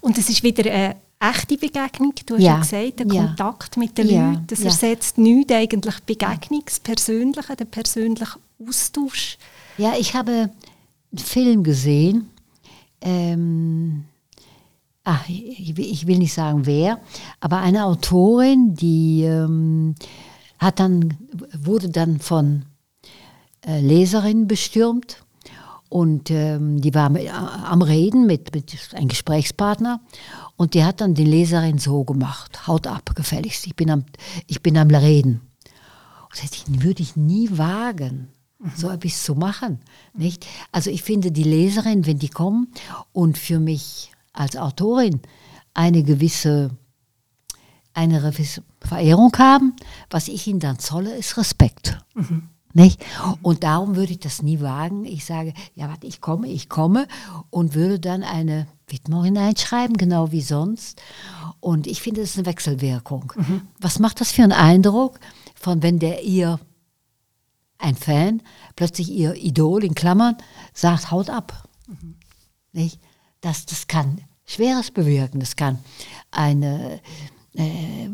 Und 0.00 0.18
es 0.18 0.28
ist 0.28 0.42
wieder 0.42 0.70
eine 0.70 0.96
echte 1.18 1.56
Begegnung, 1.56 2.14
du 2.26 2.34
hast 2.34 2.42
ja, 2.42 2.54
ja 2.54 2.58
gesagt, 2.60 3.00
der 3.00 3.06
ja. 3.06 3.26
Kontakt 3.26 3.76
mit 3.76 3.98
den 3.98 4.08
ja, 4.08 4.30
Leuten, 4.30 4.46
das 4.46 4.60
ja. 4.60 4.66
ersetzt 4.66 5.18
nichts 5.18 5.52
eigentlich 5.52 6.00
Begegnung, 6.00 6.62
das 6.64 6.80
Persönliche, 6.80 7.56
den 7.56 7.66
persönlichen 7.66 8.40
Austausch. 8.64 9.38
Ja, 9.78 9.94
ich 9.98 10.14
habe 10.14 10.50
einen 11.10 11.18
Film 11.18 11.64
gesehen, 11.64 12.30
ähm, 13.04 14.04
ach, 15.04 15.28
ich, 15.28 15.78
ich, 15.78 16.06
will 16.06 16.18
nicht 16.18 16.32
sagen 16.32 16.66
wer, 16.66 16.98
aber 17.40 17.58
eine 17.58 17.84
Autorin, 17.84 18.74
die 18.74 19.22
ähm, 19.22 19.94
hat 20.58 20.80
dann, 20.80 21.16
wurde 21.56 21.90
dann 21.90 22.18
von 22.18 22.64
äh, 23.66 23.80
Leserinnen 23.80 24.48
bestürmt 24.48 25.22
und 25.90 26.30
ähm, 26.30 26.80
die 26.80 26.94
war 26.94 27.14
äh, 27.14 27.28
am 27.28 27.82
Reden 27.82 28.26
mit, 28.26 28.54
mit 28.54 28.74
einem 28.94 29.08
Gesprächspartner 29.08 30.00
und 30.56 30.74
die 30.74 30.84
hat 30.84 31.02
dann 31.02 31.14
die 31.14 31.24
Leserin 31.24 31.78
so 31.78 32.04
gemacht, 32.04 32.66
haut 32.66 32.86
ab, 32.86 33.14
gefälligst, 33.14 33.66
ich 33.66 33.76
bin 33.76 33.90
am, 33.90 34.04
ich 34.46 34.62
bin 34.62 34.78
am 34.78 34.88
Reden. 34.88 35.42
Das 36.30 36.64
würde 36.66 37.02
ich 37.02 37.14
nie 37.14 37.48
wagen 37.52 38.33
so 38.74 38.90
etwas 38.90 39.22
zu 39.22 39.34
machen. 39.34 39.80
Nicht? 40.14 40.46
Also 40.72 40.90
ich 40.90 41.02
finde 41.02 41.32
die 41.32 41.42
Leserin, 41.42 42.06
wenn 42.06 42.18
die 42.18 42.28
kommen 42.28 42.68
und 43.12 43.38
für 43.38 43.60
mich 43.60 44.12
als 44.32 44.56
Autorin 44.56 45.20
eine 45.74 46.02
gewisse, 46.02 46.70
eine 47.92 48.20
gewisse 48.20 48.62
Verehrung 48.80 49.32
haben, 49.38 49.74
was 50.10 50.28
ich 50.28 50.46
ihnen 50.46 50.60
dann 50.60 50.78
zolle, 50.78 51.14
ist 51.16 51.36
Respekt. 51.36 51.98
Mhm. 52.14 52.48
Nicht? 52.76 53.04
Und 53.42 53.62
darum 53.62 53.94
würde 53.94 54.12
ich 54.12 54.18
das 54.18 54.42
nie 54.42 54.60
wagen. 54.60 55.04
Ich 55.04 55.24
sage, 55.24 55.54
ja, 55.76 55.88
warte, 55.88 56.08
ich 56.08 56.20
komme, 56.20 56.48
ich 56.48 56.68
komme 56.68 57.06
und 57.50 57.74
würde 57.74 58.00
dann 58.00 58.24
eine 58.24 58.66
Widmung 58.88 59.22
hineinschreiben, 59.22 59.96
genau 59.96 60.32
wie 60.32 60.40
sonst. 60.40 61.00
Und 61.60 61.86
ich 61.86 62.02
finde, 62.02 62.22
das 62.22 62.30
ist 62.30 62.38
eine 62.38 62.46
Wechselwirkung. 62.46 63.32
Mhm. 63.36 63.62
Was 63.78 64.00
macht 64.00 64.20
das 64.20 64.32
für 64.32 64.42
einen 64.42 64.52
Eindruck, 64.52 65.20
von 65.54 65.84
wenn 65.84 66.00
der 66.00 66.24
ihr 66.24 66.58
ein 67.78 67.96
Fan 67.96 68.42
plötzlich 68.76 69.10
ihr 69.10 69.34
Idol 69.34 69.84
in 69.84 69.94
Klammern 69.94 70.36
sagt, 70.72 71.10
haut 71.10 71.30
ab. 71.30 71.68
Mhm. 71.86 72.14
Nicht? 72.72 72.98
Das, 73.40 73.66
das 73.66 73.86
kann 73.86 74.20
Schweres 74.46 74.90
bewirken, 74.90 75.40
das 75.40 75.56
kann 75.56 75.78
eine, 76.30 77.00
äh, 77.54 78.08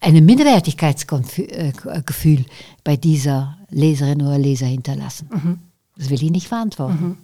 eine 0.00 0.20
Minderwertigkeitsgefühl 0.20 2.40
äh, 2.40 2.44
bei 2.84 2.96
dieser 2.96 3.58
Leserin 3.70 4.22
oder 4.22 4.38
Leser 4.38 4.66
hinterlassen. 4.66 5.28
Mhm. 5.32 5.58
Das 5.96 6.10
will 6.10 6.22
ich 6.22 6.30
nicht 6.30 6.48
verantworten. 6.48 7.18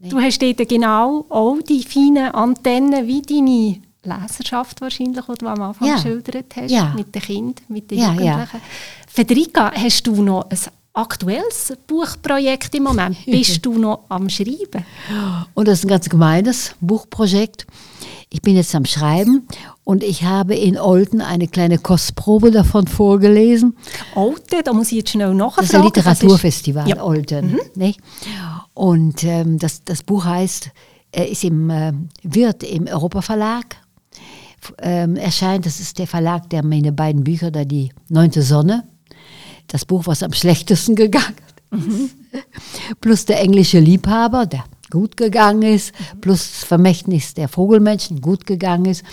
Mhm. 0.00 0.10
Du 0.10 0.18
hast 0.18 0.40
dort 0.40 0.68
genau 0.68 1.26
auch 1.28 1.60
die 1.60 1.82
feinen 1.82 2.32
Antennen 2.32 3.06
wie 3.06 3.20
deine 3.20 3.82
Leserschaft 4.02 4.80
wahrscheinlich, 4.80 5.26
die 5.26 5.34
du 5.34 5.46
am 5.46 5.60
Anfang 5.60 5.88
ja. 5.88 5.96
geschildert 5.96 6.56
hast, 6.56 6.70
ja. 6.70 6.94
mit 6.96 7.14
den 7.14 7.20
Kindern, 7.20 7.64
mit 7.68 7.90
den 7.90 7.98
ja, 7.98 8.12
Jugendlichen. 8.12 8.56
Ja. 8.56 8.60
Federica, 9.06 9.72
hast 9.74 10.06
du 10.06 10.22
noch 10.22 10.48
ein 10.48 10.58
aktuelles 10.92 11.72
Buchprojekt 11.86 12.74
im 12.74 12.84
Moment? 12.84 13.16
Bist 13.26 13.64
du 13.66 13.78
noch 13.78 14.04
am 14.08 14.28
Schreiben? 14.28 14.84
Und 15.54 15.68
das 15.68 15.80
ist 15.80 15.84
ein 15.84 15.88
ganz 15.88 16.08
gemeines 16.08 16.74
Buchprojekt. 16.80 17.66
Ich 18.32 18.42
bin 18.42 18.54
jetzt 18.54 18.74
am 18.74 18.84
Schreiben 18.84 19.48
und 19.82 20.04
ich 20.04 20.22
habe 20.22 20.54
in 20.54 20.78
Olten 20.78 21.20
eine 21.20 21.48
kleine 21.48 21.78
Kostprobe 21.78 22.52
davon 22.52 22.86
vorgelesen. 22.86 23.76
Olten, 24.14 24.62
da 24.64 24.72
muss 24.72 24.92
ich 24.92 24.98
jetzt 24.98 25.10
schnell 25.10 25.34
nachfragen. 25.34 25.66
Das 25.66 25.70
ist 25.70 25.74
ein 25.74 25.82
Literaturfestival 25.82 26.88
ist, 26.88 26.96
ja. 26.96 27.02
Olten. 27.02 27.52
Mhm. 27.52 27.60
Nicht? 27.74 28.00
Und 28.74 29.24
ähm, 29.24 29.58
das, 29.58 29.82
das 29.82 30.04
Buch 30.04 30.24
heißt, 30.24 30.70
er 31.12 31.28
ist 31.28 31.42
im, 31.42 31.70
äh, 31.70 31.92
wird 32.22 32.62
im 32.62 32.86
Europa 32.86 33.20
Verlag 33.20 33.76
ähm, 34.78 35.16
erscheint. 35.16 35.66
Das 35.66 35.80
ist 35.80 35.98
der 35.98 36.06
Verlag, 36.06 36.48
der 36.50 36.64
meine 36.64 36.92
beiden 36.92 37.24
Bücher, 37.24 37.50
da 37.50 37.64
die 37.64 37.90
Neunte 38.08 38.42
Sonne 38.42 38.84
das 39.70 39.84
Buch, 39.84 40.06
was 40.06 40.22
am 40.22 40.32
schlechtesten 40.32 40.96
gegangen 40.96 41.36
ist. 41.46 41.86
Mhm. 41.86 42.10
Plus 43.00 43.24
der 43.24 43.40
englische 43.40 43.78
Liebhaber, 43.78 44.46
der 44.46 44.64
gut 44.90 45.16
gegangen 45.16 45.62
ist, 45.62 45.94
plus 46.20 46.50
das 46.50 46.64
Vermächtnis 46.64 47.34
der 47.34 47.48
Vogelmenschen 47.48 48.20
gut 48.20 48.44
gegangen 48.44 48.86
ist 48.86 49.04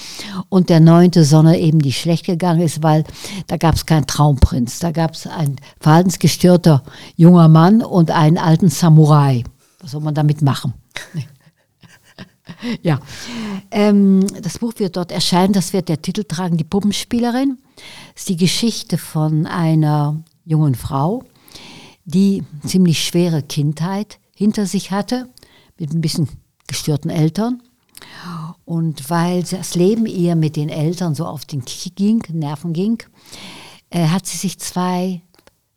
und 0.50 0.70
der 0.70 0.80
neunte 0.80 1.24
Sonne 1.24 1.60
eben, 1.60 1.80
die 1.80 1.94
schlecht 1.94 2.26
gegangen 2.26 2.62
ist, 2.62 2.82
weil 2.84 3.04
da 3.46 3.58
gab 3.58 3.76
es 3.76 3.86
keinen 3.86 4.08
Traumprinz, 4.08 4.80
da 4.80 4.92
gab 4.92 5.14
es 5.14 5.28
ein 5.28 5.58
verhaltensgestörter 5.80 6.84
junger 7.16 7.48
Mann 7.48 7.84
und 7.84 8.12
einen 8.12 8.40
alten 8.40 8.70
Samurai. 8.70 9.44
Was 9.80 9.92
soll 9.92 10.02
man 10.02 10.16
damit 10.16 10.42
machen? 10.42 10.74
ja, 12.82 13.00
ähm, 13.70 14.26
das 14.42 14.58
Buch 14.58 14.74
wird 14.78 14.98
dort 14.98 15.12
erscheinen, 15.12 15.54
das 15.54 15.74
wird 15.74 15.90
der 15.90 16.02
Titel 16.02 16.24
tragen, 16.24 16.58
die 16.58 16.64
Puppenspielerin. 16.64 17.60
Das 18.14 18.24
ist 18.24 18.30
die 18.30 18.38
Geschichte 18.38 18.98
von 18.98 19.46
einer 19.46 20.24
jungen 20.48 20.76
Frau, 20.76 21.24
die 22.06 22.44
ziemlich 22.66 23.06
schwere 23.06 23.44
Kindheit 23.44 24.20
hinter 24.34 24.66
sich 24.66 24.92
hatte, 24.92 25.30
mit 25.78 25.94
ein 25.94 26.02
bisschen 26.02 26.30
gestörten 26.68 27.12
Eltern. 27.12 27.62
Und 28.66 29.10
weil 29.10 29.44
das 29.44 29.76
Leben 29.76 30.06
ihr 30.06 30.36
mit 30.36 30.56
den 30.56 30.70
Eltern 30.70 31.16
so 31.16 31.26
auf 31.26 31.46
den 31.46 31.66
Kick 31.66 31.96
ging, 31.96 32.24
Nerven 32.32 32.74
ging, 32.74 33.02
äh, 33.90 34.08
hat 34.08 34.26
sie 34.26 34.38
sich 34.38 34.60
zwei 34.60 35.22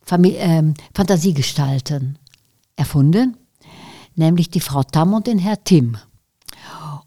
Famili 0.02 0.36
äh, 0.36 0.74
Fantasiegestalten 0.94 2.18
erfunden, 2.76 3.36
nämlich 4.16 4.50
die 4.50 4.60
Frau 4.60 4.82
Tam 4.82 5.14
und 5.14 5.26
den 5.26 5.38
Herr 5.38 5.62
Tim. 5.62 5.96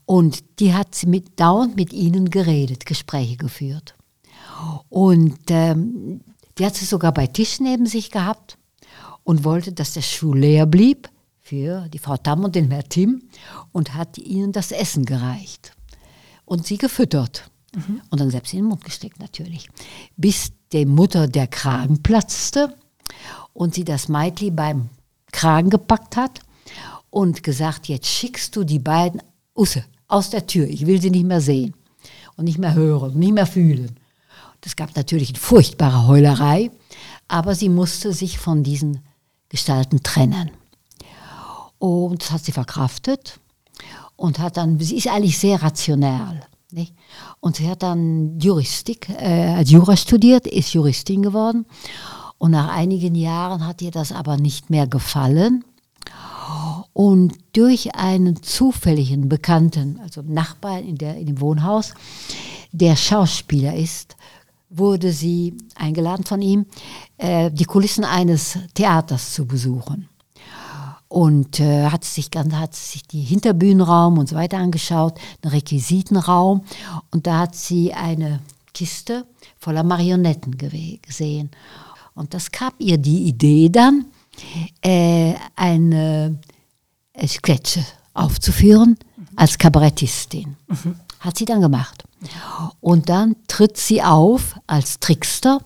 Und 0.05 0.60
die 0.60 0.74
hat 0.74 0.96
sie 0.96 1.08
mit, 1.08 1.39
dauernd 1.39 1.75
mit 1.75 1.93
ihnen 1.93 2.29
geredet, 2.29 2.86
Gespräche 2.86 3.38
geführt. 3.38 3.96
Und 4.89 5.39
ähm, 5.50 6.22
die 6.57 6.65
hat 6.65 6.75
sie 6.75 6.86
sogar 6.86 7.13
bei 7.13 7.27
Tisch 7.27 7.60
neben 7.60 7.86
sich 7.86 8.12
gehabt 8.12 8.57
und 9.24 9.43
wollte, 9.43 9.74
dass 9.74 9.93
der 9.93 10.01
Schuh 10.01 10.33
leer 10.33 10.65
blieb 10.65 11.10
für 11.39 11.88
die 11.89 12.00
Frau 12.00 12.17
Tam 12.17 12.43
und 12.43 12.55
den 12.55 12.72
Herr 12.72 12.88
Tim 12.88 13.24
und 13.72 13.95
hat 13.95 14.17
ihnen 14.17 14.51
das 14.51 14.72
Essen 14.72 15.05
gereicht 15.05 15.74
und 16.45 16.65
sie 16.65 16.77
gefüttert. 16.77 17.50
Mhm. 17.75 18.01
Und 18.10 18.19
dann 18.19 18.29
selbst 18.29 18.53
in 18.53 18.60
den 18.60 18.67
Mund 18.67 18.83
gesteckt 18.83 19.19
natürlich. 19.19 19.69
Bis 20.15 20.51
der 20.72 20.86
Mutter 20.86 21.27
der 21.27 21.48
Kragen 21.48 22.01
platzte 22.03 22.75
und 23.53 23.74
sie 23.74 23.83
das 23.83 24.07
Meitli 24.10 24.51
beim 24.51 24.89
Kragen 25.31 25.69
gepackt 25.69 26.15
hat 26.15 26.41
und 27.10 27.43
gesagt, 27.43 27.88
jetzt 27.88 28.07
schickst 28.07 28.55
du 28.55 28.63
die 28.63 28.79
beiden 28.79 29.22
Usse 29.55 29.86
aus 30.07 30.29
der 30.29 30.48
Tür. 30.48 30.67
Ich 30.67 30.86
will 30.86 31.01
sie 31.01 31.12
nicht 31.12 31.25
mehr 31.25 31.41
sehen 31.41 31.74
und 32.38 32.45
nicht 32.45 32.57
mehr 32.57 32.74
hören 32.74 33.12
und 33.12 33.19
nicht 33.19 33.33
mehr 33.33 33.45
fühlen. 33.45 34.00
Das 34.63 34.77
gab 34.77 34.96
natürlich 34.96 35.29
eine 35.29 35.39
furchtbare 35.39 36.08
Heulerei, 36.08 36.72
aber 37.27 37.53
sie 37.53 37.67
musste 37.67 38.13
sich 38.13 38.39
von 38.39 38.63
diesen 38.63 39.00
Gestalten 39.50 40.01
trennen. 40.03 40.51
Und 41.79 42.22
das 42.22 42.32
hat 42.32 42.46
sie 42.46 42.53
verkraftet 42.53 43.39
und 44.15 44.39
hat 44.39 44.55
dann, 44.55 44.79
sie 44.79 44.96
ist 44.96 45.08
eigentlich 45.08 45.38
sehr 45.38 45.62
rational. 45.62 46.48
Nicht? 46.72 46.93
Und 47.41 47.58
sie 47.58 47.70
hat 47.70 47.84
dann 47.84 48.39
Juristik, 48.39 49.10
äh, 49.10 49.62
Jura 49.63 49.98
studiert, 49.98 50.48
ist 50.48 50.74
Juristin 50.74 51.22
geworden. 51.22 51.65
Und 52.38 52.51
nach 52.51 52.70
einigen 52.70 53.15
Jahren 53.15 53.67
hat 53.67 53.82
ihr 53.82 53.91
das 53.91 54.13
aber 54.13 54.38
nicht 54.38 54.70
mehr 54.70 54.88
gefallen. 54.88 55.65
Und 56.93 57.34
durch 57.51 57.96
einen 57.96 58.41
zufälligen 58.41 59.27
Bekannten, 59.27 60.00
also 60.01 60.22
Nachbar 60.22 60.79
in, 60.79 60.98
der, 60.98 61.17
in 61.17 61.25
dem 61.25 61.41
Wohnhaus, 61.41 61.93
der 62.72 62.96
Schauspieler 62.96 63.75
ist, 63.75 64.15
wurde 64.75 65.12
sie 65.12 65.56
eingeladen 65.75 66.25
von 66.25 66.42
ihm, 66.42 66.65
äh, 67.18 67.51
die 67.51 67.65
Kulissen 67.65 68.03
eines 68.03 68.58
Theaters 68.74 69.34
zu 69.34 69.46
besuchen. 69.46 70.10
Und 71.08 71.60
äh, 71.60 71.89
hat 71.89 72.03
sich 72.03 72.30
hat 72.53 72.75
sich 72.75 73.03
die 73.03 73.22
Hinterbühnenraum 73.22 74.18
und 74.18 74.27
so 74.27 74.36
weiter 74.36 74.58
angeschaut, 74.58 75.20
einen 75.44 75.53
Requisitenraum. 75.53 76.63
Und 77.12 77.27
da 77.27 77.39
hat 77.39 77.56
sie 77.56 77.94
eine 77.94 78.39
Kiste 78.74 79.27
voller 79.60 79.84
Marionetten 79.84 80.58
gesehen. 80.58 81.51
Und 82.15 82.34
das 82.34 82.51
gab 82.51 82.74
ihr 82.80 82.98
die 82.98 83.27
Idee 83.27 83.70
dann, 83.70 84.06
äh, 84.82 85.36
eine 85.56 86.39
Sketche 87.27 87.86
aufzuführen 88.13 88.98
als 89.36 89.58
Kabarettistin. 89.58 90.56
Mhm. 90.68 90.96
Hat 91.20 91.38
sie 91.38 91.46
dann 91.46 91.62
gemacht. 91.62 92.03
Und 92.80 93.10
dann 93.10 93.36
tritt 93.48 93.77
sie 93.77 94.01
auf 94.01 94.56
als 94.68 95.00
Trickster. 95.00 95.60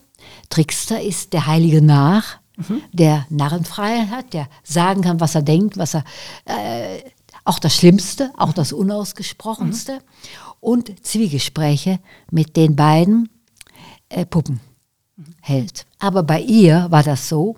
Trickster 0.50 1.02
ist 1.02 1.34
der 1.34 1.48
heilige 1.48 1.82
Narr, 1.82 2.24
mhm. 2.56 2.82
der 2.92 3.26
Narrenfreiheit 3.30 4.10
hat, 4.10 4.34
der 4.34 4.48
sagen 4.64 5.02
kann, 5.02 5.20
was 5.20 5.36
er 5.36 5.42
denkt, 5.42 5.78
was 5.78 5.96
er 5.96 6.04
äh, 6.46 7.00
auch 7.44 7.60
das 7.60 7.76
Schlimmste, 7.76 8.32
auch 8.38 8.54
das 8.54 8.74
Unausgesprochenste 8.74 9.94
mhm. 9.94 10.00
und 10.60 11.06
Zwiegespräche 11.06 12.00
mit 12.32 12.56
den 12.58 12.76
beiden 12.76 13.30
äh, 14.10 14.26
Puppen 14.26 14.60
hält. 15.42 15.86
Aber 16.00 16.24
bei 16.24 16.42
ihr 16.42 16.88
war 16.90 17.04
das 17.04 17.30
so, 17.30 17.58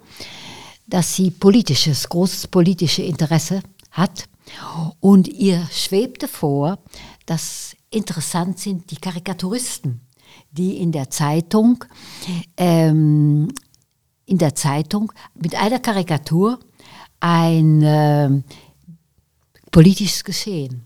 dass 0.88 1.16
sie 1.16 1.32
politisches, 1.32 2.10
großes 2.10 2.48
politisches 2.48 3.06
Interesse 3.06 3.62
hat 3.92 4.26
und 5.00 5.28
ihr 5.28 5.68
schwebte 5.72 6.28
vor, 6.28 6.80
dass 7.26 7.76
interessant 7.90 8.60
sind 8.60 8.92
die 8.92 8.98
Karikaturisten, 8.98 10.02
die 10.52 10.78
in 10.78 10.92
der 10.92 11.10
Zeitung, 11.10 11.84
ähm, 12.58 13.52
in 14.26 14.38
der 14.38 14.56
Zeitung 14.56 15.12
mit 15.34 15.56
einer 15.56 15.80
Karikatur 15.80 16.60
ein 17.20 17.82
äh, 17.82 18.42
politisches 19.72 20.24
Geschehen 20.24 20.86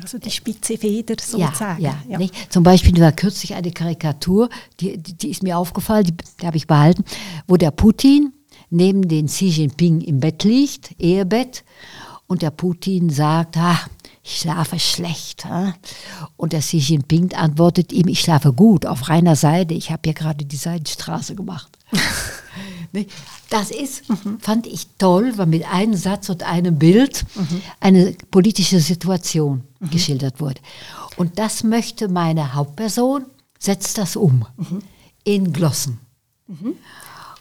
also 0.00 0.18
die 0.18 0.30
spitze 0.30 0.78
Feder 0.78 1.16
sozusagen. 1.20 1.82
Ja, 1.82 1.98
ja, 2.08 2.18
ja. 2.18 2.28
Zum 2.48 2.62
Beispiel 2.62 2.98
war 3.00 3.12
kürzlich 3.12 3.54
eine 3.54 3.72
Karikatur, 3.72 4.48
die, 4.80 4.98
die, 4.98 5.30
ist 5.30 5.42
mir 5.42 5.58
aufgefallen, 5.58 6.04
die, 6.04 6.14
die 6.40 6.46
habe 6.46 6.56
ich 6.56 6.66
behalten, 6.66 7.04
wo 7.46 7.56
der 7.56 7.70
Putin 7.70 8.32
neben 8.70 9.06
den 9.08 9.26
Xi 9.26 9.46
Jinping 9.46 10.00
im 10.00 10.20
Bett 10.20 10.44
liegt, 10.44 10.98
Ehebett, 11.00 11.64
und 12.26 12.42
der 12.42 12.50
Putin 12.50 13.10
sagt, 13.10 13.56
ah, 13.56 13.78
ich 14.24 14.40
schlafe 14.40 14.80
schlecht. 14.80 15.46
Und 16.36 16.54
der 16.54 16.60
Xi 16.60 16.78
Jinping 16.78 17.34
antwortet 17.34 17.92
ihm, 17.92 18.08
ich 18.08 18.20
schlafe 18.20 18.52
gut, 18.52 18.86
auf 18.86 19.08
reiner 19.08 19.36
Seite, 19.36 19.74
ich 19.74 19.90
habe 19.90 20.02
ja 20.06 20.12
gerade 20.14 20.44
die 20.44 20.56
Seidenstraße 20.56 21.34
gemacht. 21.34 21.78
Das 23.50 23.72
ist, 23.72 24.08
mhm. 24.08 24.38
fand 24.38 24.68
ich 24.68 24.86
toll, 24.98 25.32
weil 25.36 25.46
mit 25.46 25.64
einem 25.64 25.94
Satz 25.94 26.28
und 26.28 26.44
einem 26.44 26.78
Bild 26.78 27.24
mhm. 27.34 27.60
eine 27.80 28.12
politische 28.30 28.78
Situation 28.78 29.64
mhm. 29.80 29.90
geschildert 29.90 30.40
wurde. 30.40 30.60
Und 31.16 31.40
das 31.40 31.64
möchte 31.64 32.08
meine 32.08 32.54
Hauptperson, 32.54 33.24
setzt 33.58 33.98
das 33.98 34.14
um 34.14 34.46
in 35.24 35.52
Glossen. 35.52 35.98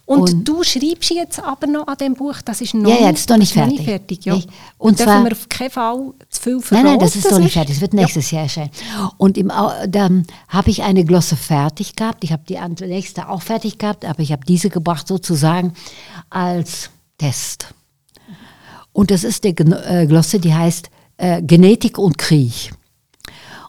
Und, 0.05 0.33
und, 0.33 0.47
du 0.47 0.63
schreibst 0.63 1.11
jetzt 1.11 1.41
aber 1.41 1.65
noch 1.65 1.87
an 1.87 1.95
dem 1.97 2.13
Buch, 2.13 2.41
das 2.43 2.59
ist 2.59 2.73
noch, 2.73 2.89
ja, 2.89 3.05
ja, 3.05 3.11
das 3.11 3.21
ist 3.21 3.29
noch 3.29 3.37
nicht 3.37 3.53
fertig. 3.53 3.77
Nicht 3.77 3.85
fertig 3.85 4.25
ja. 4.25 4.33
Und 4.77 4.99
dürfen 4.99 5.11
zwar, 5.11 5.23
wir 5.23 5.31
auf 5.31 5.47
keinen 5.47 5.69
Fall 5.69 6.13
zu 6.29 6.41
viel 6.41 6.61
verraten? 6.61 6.85
Nein, 6.85 6.97
nein, 6.97 6.99
das 6.99 7.15
ist 7.15 7.31
noch 7.31 7.39
nicht 7.39 7.53
fertig, 7.53 7.75
es 7.75 7.81
wird 7.81 7.93
nächstes 7.93 8.31
ja. 8.31 8.37
Jahr 8.37 8.43
erscheinen. 8.43 8.71
Und 9.15 9.37
im, 9.37 9.49
dann 9.87 10.27
habe 10.49 10.69
ich 10.71 10.83
eine 10.83 11.05
Glosse 11.05 11.37
fertig 11.37 11.95
gehabt, 11.95 12.25
ich 12.25 12.33
habe 12.33 12.43
die 12.45 12.59
nächste 12.85 13.29
auch 13.29 13.41
fertig 13.41 13.77
gehabt, 13.77 14.03
aber 14.03 14.19
ich 14.19 14.33
habe 14.33 14.45
diese 14.45 14.69
gebracht 14.69 15.07
sozusagen 15.07 15.73
als 16.29 16.89
Test. 17.17 17.73
Und 18.91 19.09
das 19.09 19.23
ist 19.23 19.45
die 19.45 19.55
äh, 19.55 20.05
Glosse, 20.05 20.39
die 20.39 20.53
heißt 20.53 20.89
äh, 21.15 21.41
Genetik 21.41 21.97
und 21.97 22.17
Krieg. 22.17 22.73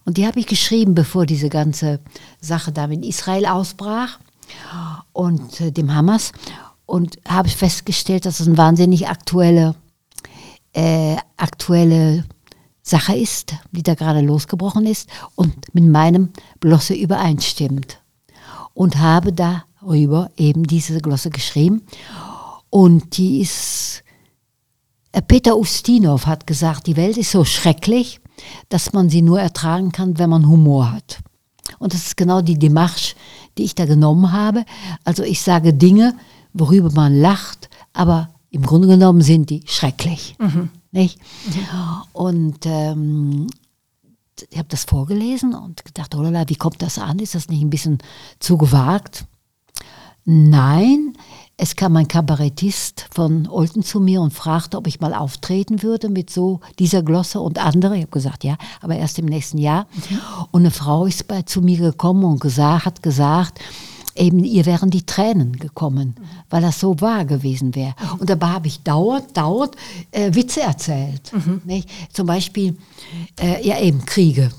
Und 0.04 0.18
die 0.18 0.26
habe 0.26 0.40
ich 0.40 0.46
geschrieben, 0.46 0.94
bevor 0.94 1.26
diese 1.26 1.48
ganze 1.48 2.00
Sache 2.40 2.72
da 2.72 2.86
in 2.86 3.04
Israel 3.04 3.46
ausbrach 3.46 4.18
und 5.12 5.60
äh, 5.60 5.72
dem 5.72 5.94
Hamas 5.94 6.32
und 6.86 7.18
habe 7.26 7.48
festgestellt, 7.48 8.26
dass 8.26 8.40
es 8.40 8.46
eine 8.46 8.58
wahnsinnig 8.58 9.08
aktuelle, 9.08 9.74
äh, 10.72 11.16
aktuelle 11.36 12.24
Sache 12.82 13.16
ist, 13.16 13.54
die 13.72 13.82
da 13.82 13.94
gerade 13.94 14.20
losgebrochen 14.20 14.86
ist 14.86 15.08
und 15.34 15.74
mit 15.74 15.84
meinem 15.84 16.30
Glosse 16.60 16.94
übereinstimmt. 16.94 18.00
Und 18.74 18.98
habe 18.98 19.32
darüber 19.32 20.30
eben 20.36 20.64
diese 20.64 21.00
Glosse 21.00 21.30
geschrieben. 21.30 21.86
Und 22.70 23.16
die 23.16 23.40
ist, 23.40 24.02
äh, 25.12 25.22
Peter 25.22 25.56
Ustinov 25.56 26.26
hat 26.26 26.46
gesagt, 26.46 26.88
die 26.88 26.96
Welt 26.96 27.16
ist 27.16 27.30
so 27.30 27.44
schrecklich, 27.44 28.20
dass 28.68 28.92
man 28.92 29.08
sie 29.08 29.22
nur 29.22 29.40
ertragen 29.40 29.92
kann, 29.92 30.18
wenn 30.18 30.28
man 30.28 30.48
Humor 30.48 30.90
hat. 30.90 31.20
Und 31.78 31.94
das 31.94 32.06
ist 32.06 32.16
genau 32.16 32.40
die 32.40 32.58
Demarche, 32.58 33.14
die 33.56 33.64
ich 33.64 33.74
da 33.74 33.86
genommen 33.86 34.32
habe. 34.32 34.64
Also 35.04 35.22
ich 35.22 35.42
sage 35.42 35.72
Dinge, 35.72 36.14
worüber 36.52 36.90
man 36.92 37.18
lacht, 37.18 37.68
aber 37.92 38.30
im 38.50 38.62
Grunde 38.62 38.88
genommen 38.88 39.22
sind 39.22 39.50
die 39.50 39.62
schrecklich. 39.66 40.36
Mhm. 40.38 40.70
Nicht? 40.92 41.18
Mhm. 41.46 42.02
Und 42.12 42.66
ähm, 42.66 43.46
ich 44.50 44.58
habe 44.58 44.68
das 44.68 44.84
vorgelesen 44.84 45.54
und 45.54 45.84
gedacht, 45.84 46.14
oh 46.14 46.22
lala, 46.22 46.48
wie 46.48 46.56
kommt 46.56 46.82
das 46.82 46.98
an? 46.98 47.18
Ist 47.18 47.34
das 47.34 47.48
nicht 47.48 47.62
ein 47.62 47.70
bisschen 47.70 47.98
zu 48.38 48.56
gewagt? 48.56 49.26
Nein, 50.24 51.14
es 51.56 51.76
kam 51.76 51.96
ein 51.96 52.08
Kabarettist 52.08 53.06
von 53.12 53.46
Olten 53.46 53.82
zu 53.82 54.00
mir 54.00 54.20
und 54.20 54.32
fragte, 54.32 54.76
ob 54.76 54.86
ich 54.86 55.00
mal 55.00 55.14
auftreten 55.14 55.82
würde 55.82 56.08
mit 56.08 56.30
so 56.30 56.60
dieser 56.78 57.02
Glosse 57.02 57.40
und 57.40 57.58
andere. 57.58 57.96
Ich 57.96 58.02
habe 58.02 58.10
gesagt, 58.10 58.42
ja, 58.42 58.56
aber 58.80 58.96
erst 58.96 59.18
im 59.18 59.26
nächsten 59.26 59.58
Jahr. 59.58 59.86
Mhm. 59.94 60.18
Und 60.50 60.62
eine 60.62 60.70
Frau 60.70 61.06
ist 61.06 61.28
bei, 61.28 61.42
zu 61.42 61.60
mir 61.62 61.78
gekommen 61.78 62.24
und 62.24 62.40
gesagt, 62.40 62.86
hat 62.86 63.02
gesagt, 63.02 63.60
eben 64.16 64.42
ihr 64.44 64.66
wären 64.66 64.90
die 64.90 65.06
Tränen 65.06 65.56
gekommen, 65.58 66.16
mhm. 66.18 66.24
weil 66.50 66.62
das 66.62 66.80
so 66.80 67.00
wahr 67.00 67.24
gewesen 67.24 67.74
wäre. 67.74 67.94
Mhm. 68.00 68.20
Und 68.20 68.30
dabei 68.30 68.48
habe 68.48 68.66
ich 68.66 68.82
dauernd, 68.82 69.36
dauernd 69.36 69.76
äh, 70.10 70.34
Witze 70.34 70.62
erzählt. 70.62 71.32
Mhm. 71.32 71.62
Zum 72.12 72.26
Beispiel, 72.26 72.76
äh, 73.40 73.66
ja 73.66 73.78
eben 73.80 74.04
Kriege. 74.04 74.50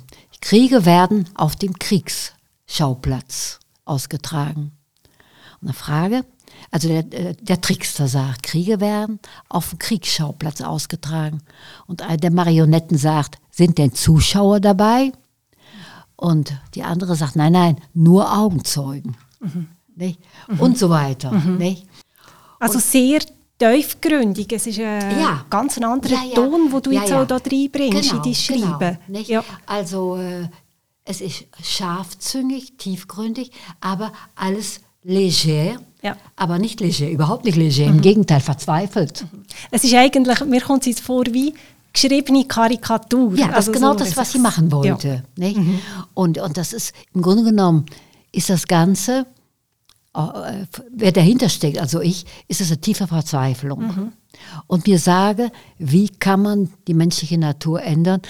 Kriege 0.41 0.85
werden 0.85 1.27
auf 1.33 1.55
dem 1.55 1.73
Kriegsschauplatz 1.77 3.59
ausgetragen. 3.83 4.71
Und 5.65 5.69
eine 5.69 5.73
Frage, 5.73 6.25
also 6.69 6.87
der, 6.87 7.33
der 7.33 7.59
Trickster 7.59 8.07
sagt, 8.07 8.43
Kriege 8.43 8.79
werden 8.79 9.19
auf 9.49 9.71
dem 9.71 9.79
Kriegsschauplatz 9.79 10.61
ausgetragen. 10.61 11.41
Und 11.87 12.03
einer 12.03 12.17
der 12.17 12.29
Marionetten 12.29 12.99
sagt, 12.99 13.39
sind 13.49 13.79
denn 13.79 13.91
Zuschauer 13.91 14.59
dabei? 14.59 15.11
Und 16.15 16.53
die 16.75 16.83
andere 16.83 17.15
sagt, 17.15 17.35
nein, 17.35 17.53
nein, 17.53 17.81
nur 17.95 18.31
Augenzeugen. 18.31 19.17
Mhm. 19.39 19.69
Mhm. 19.95 20.59
Und 20.59 20.77
so 20.77 20.91
weiter. 20.91 21.31
Mhm. 21.31 21.77
Also 22.59 22.77
sehr 22.77 23.21
tiefgründig. 23.57 24.53
Es 24.53 24.67
ist 24.67 24.79
ein 24.79 25.19
ja. 25.19 25.45
ganz 25.49 25.79
anderer 25.79 26.13
ja, 26.13 26.23
ja. 26.25 26.35
Ton, 26.35 26.69
den 26.69 26.81
du 26.83 26.91
jetzt 26.91 27.11
auch 27.11 27.25
da 27.25 27.37
reinbringst 27.37 28.11
genau, 28.11 28.17
in 28.17 28.21
dein 28.21 28.35
Schreiben. 28.35 28.97
Genau, 29.07 29.43
also 29.65 30.17
äh, 30.17 30.47
es 31.05 31.21
ist 31.21 31.45
scharfzüngig, 31.63 32.77
tiefgründig, 32.77 33.51
aber 33.81 34.11
alles 34.35 34.81
leger 35.05 35.79
ja. 36.05 36.15
Aber 36.35 36.59
nicht 36.59 36.81
leger, 36.81 37.09
überhaupt 37.09 37.45
nicht 37.45 37.57
leger, 37.57 37.87
mhm. 37.87 37.95
im 37.95 38.01
Gegenteil, 38.01 38.39
verzweifelt. 38.39 39.25
Es 39.71 39.83
ist 39.83 39.95
eigentlich, 39.95 40.39
mir 40.45 40.61
kommt 40.61 40.85
es 40.85 40.99
vor 40.99 41.23
wie 41.31 41.51
geschriebene 41.91 42.45
Karikatur. 42.45 43.33
Ja, 43.35 43.47
das 43.47 43.55
also 43.55 43.71
ist 43.71 43.77
genau 43.77 43.93
so, 43.93 43.99
das, 43.99 44.15
was 44.15 44.31
sie 44.31 44.37
machen 44.37 44.71
wollte. 44.71 45.23
Ja. 45.35 45.49
Mhm. 45.49 45.79
Und, 46.13 46.37
und 46.37 46.57
das 46.57 46.73
ist, 46.73 46.93
im 47.15 47.23
Grunde 47.23 47.43
genommen, 47.45 47.87
ist 48.31 48.51
das 48.51 48.67
Ganze, 48.67 49.25
äh, 50.13 50.65
wer 50.91 51.11
dahinter 51.11 51.49
steckt, 51.49 51.79
also 51.79 52.01
ich, 52.01 52.25
ist 52.47 52.61
es 52.61 52.67
eine 52.67 52.81
tiefe 52.81 53.07
Verzweiflung. 53.07 53.79
Mhm. 53.79 54.11
Und 54.67 54.85
mir 54.85 54.99
sage, 54.99 55.51
wie 55.79 56.09
kann 56.09 56.43
man 56.43 56.69
die 56.87 56.93
menschliche 56.93 57.39
Natur 57.39 57.81
ändern? 57.81 58.21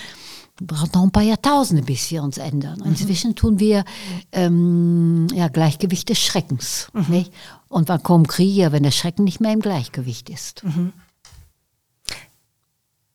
Braucht 0.62 0.94
noch 0.94 1.04
ein 1.04 1.12
paar 1.12 1.24
Jahrtausende, 1.24 1.84
bis 1.84 2.10
wir 2.12 2.24
uns 2.24 2.38
ändern. 2.38 2.80
Mhm. 2.80 2.92
Inzwischen 2.92 3.36
tun 3.36 3.60
wir 3.60 3.84
ähm, 4.32 5.28
ja, 5.34 5.48
Gleichgewicht 5.50 6.10
des 6.10 6.20
Schreckens. 6.20 6.88
Mhm. 6.94 7.26
Und 7.68 7.90
wann 7.90 8.04
kommen 8.04 8.28
Kriege, 8.28 8.72
wenn 8.72 8.84
der 8.84 8.92
Schrecken 8.92 9.26
nicht 9.26 9.42
mehr 9.42 9.52
im 9.52 9.62
Gleichgewicht 9.62 10.30
ist? 10.30 10.64
Mhm. 10.64 10.94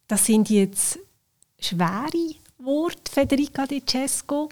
Das 0.07 0.26
sind 0.26 0.50
jetzt 0.50 0.98
schwere 1.59 2.35
Worte, 2.59 3.11
Federica 3.11 3.66
Di 3.66 3.83
Cesco. 3.87 4.48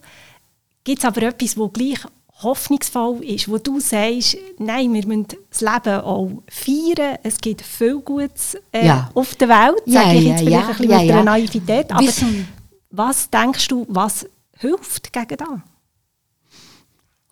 Gibt 0.85 1.01
es 1.01 1.05
aber 1.05 1.23
etwas, 1.23 1.57
wo 1.57 1.69
gleich 1.69 1.99
hoffnungsvoll 2.43 3.25
ist, 3.25 3.49
wo 3.49 3.59
du 3.59 3.81
sagst, 3.81 4.37
nein, 4.59 4.95
wir 4.95 5.05
müssen 5.07 5.27
das 5.51 5.61
Leben 5.61 6.01
auch 6.01 6.31
feiern, 6.49 7.19
es 7.25 7.39
gibt 7.39 7.63
viel 7.63 7.99
Gutes 7.99 8.57
äh, 8.71 8.87
ja. 8.87 9.11
auf 9.13 9.35
der 9.35 9.49
Welt, 9.49 9.83
sage 9.87 10.09
ja, 10.09 10.13
ich 10.13 10.25
jetzt 10.25 10.43
ja, 10.43 10.49
vielleicht 10.49 10.69
ein 10.69 10.77
bisschen 10.77 11.07
mit 11.07 11.11
einer 11.11 11.23
Naivität, 11.25 11.91
aber 11.91 12.07
Wissen 12.07 12.49
was 12.91 13.31
denkst 13.31 13.69
du, 13.69 13.87
was 13.89 14.27
hilft 14.53 15.13
gegen 15.13 15.37
das? 15.37 15.61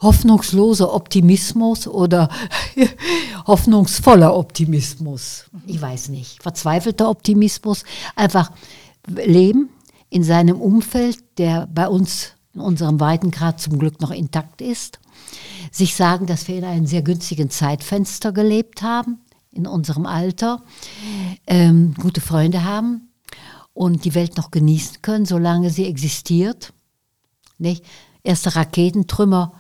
hoffnungsloser 0.01 0.93
Optimismus 0.93 1.87
oder 1.87 2.29
hoffnungsvoller 3.47 4.37
Optimismus. 4.37 5.47
Ich 5.67 5.81
weiß 5.81 6.11
nicht. 6.11 6.43
Verzweifelter 6.43 7.09
Optimismus. 7.09 7.85
Einfach 8.15 8.53
leben 9.07 9.71
in 10.11 10.23
seinem 10.23 10.61
Umfeld, 10.61 11.19
der 11.39 11.67
bei 11.67 11.89
uns 11.89 12.33
in 12.55 12.61
unserem 12.61 13.01
weiten 13.01 13.31
Grad 13.31 13.61
zum 13.61 13.79
Glück 13.79 14.01
noch 14.01 14.11
intakt 14.11 14.61
ist. 14.61 14.99
Sich 15.71 15.95
sagen, 15.95 16.27
dass 16.27 16.49
wir 16.49 16.59
in 16.59 16.65
einem 16.65 16.87
sehr 16.87 17.03
günstigen 17.03 17.51
Zeitfenster 17.51 18.33
gelebt 18.33 18.83
haben, 18.83 19.21
in 19.51 19.67
unserem 19.67 20.05
Alter, 20.05 20.63
ähm, 21.47 21.95
gute 21.99 22.21
Freunde 22.21 22.65
haben 22.65 23.06
und 23.77 24.07
die 24.07 24.15
Welt 24.15 24.39
noch 24.39 24.51
genießen 24.51 25.03
können, 25.03 25.27
solange 25.27 25.69
sie 25.69 25.87
existiert. 25.87 26.73
Nicht? 27.59 27.85
Erste 28.23 28.57
Raketentrümmer 28.57 29.53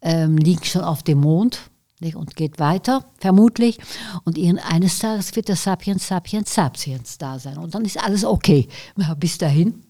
ähm, 0.00 0.38
liegen 0.38 0.64
schon 0.64 0.80
auf 0.80 1.02
dem 1.02 1.20
Mond 1.20 1.70
nicht? 2.00 2.16
und 2.16 2.34
geht 2.34 2.58
weiter, 2.58 3.04
vermutlich. 3.18 3.78
Und 4.24 4.38
ihren, 4.38 4.58
eines 4.58 4.98
Tages 4.98 5.36
wird 5.36 5.48
der 5.48 5.56
Sapiens 5.56 6.08
Sapiens 6.08 6.54
Sapiens 6.54 7.18
da 7.18 7.38
sein. 7.38 7.58
Und 7.58 7.74
dann 7.74 7.84
ist 7.84 8.02
alles 8.02 8.24
okay. 8.24 8.68
Ja, 8.96 9.12
bis 9.18 9.36
dahin. 9.36 9.84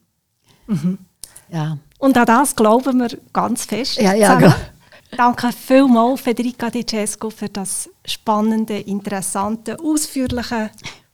Mhm. 0.66 0.98
Ja. 1.48 1.78
Und 2.00 2.16
an 2.16 2.26
das 2.26 2.56
glauben 2.56 2.98
wir 2.98 3.16
ganz 3.32 3.64
fest. 3.64 3.96
Ja, 3.98 4.12
ja, 4.12 4.40
ja. 4.40 4.56
Danke 5.16 5.52
vielmals, 5.52 6.20
Federica 6.20 6.68
Di 6.68 6.84
Cesco, 6.84 7.30
für 7.30 7.48
das 7.48 7.88
spannende, 8.04 8.76
interessante, 8.76 9.78
ausführliche, 9.78 10.70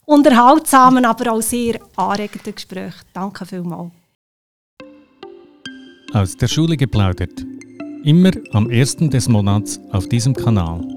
unterhaltsamen, 0.07 1.05
aber 1.05 1.33
auch 1.33 1.41
sehr 1.43 1.81
anregende 1.97 2.53
Gespräch. 2.53 2.95
Danke 3.13 3.47
vielmals. 3.47 3.91
Aus 6.13 6.37
der 6.37 6.49
Schule 6.49 6.77
geplaudert. 6.77 7.45
Immer 8.05 8.31
am 8.53 8.71
ersten 8.71 9.11
des 9.11 9.29
Monats 9.29 9.81
auf 9.91 10.09
diesem 10.09 10.35
Kanal. 10.35 10.94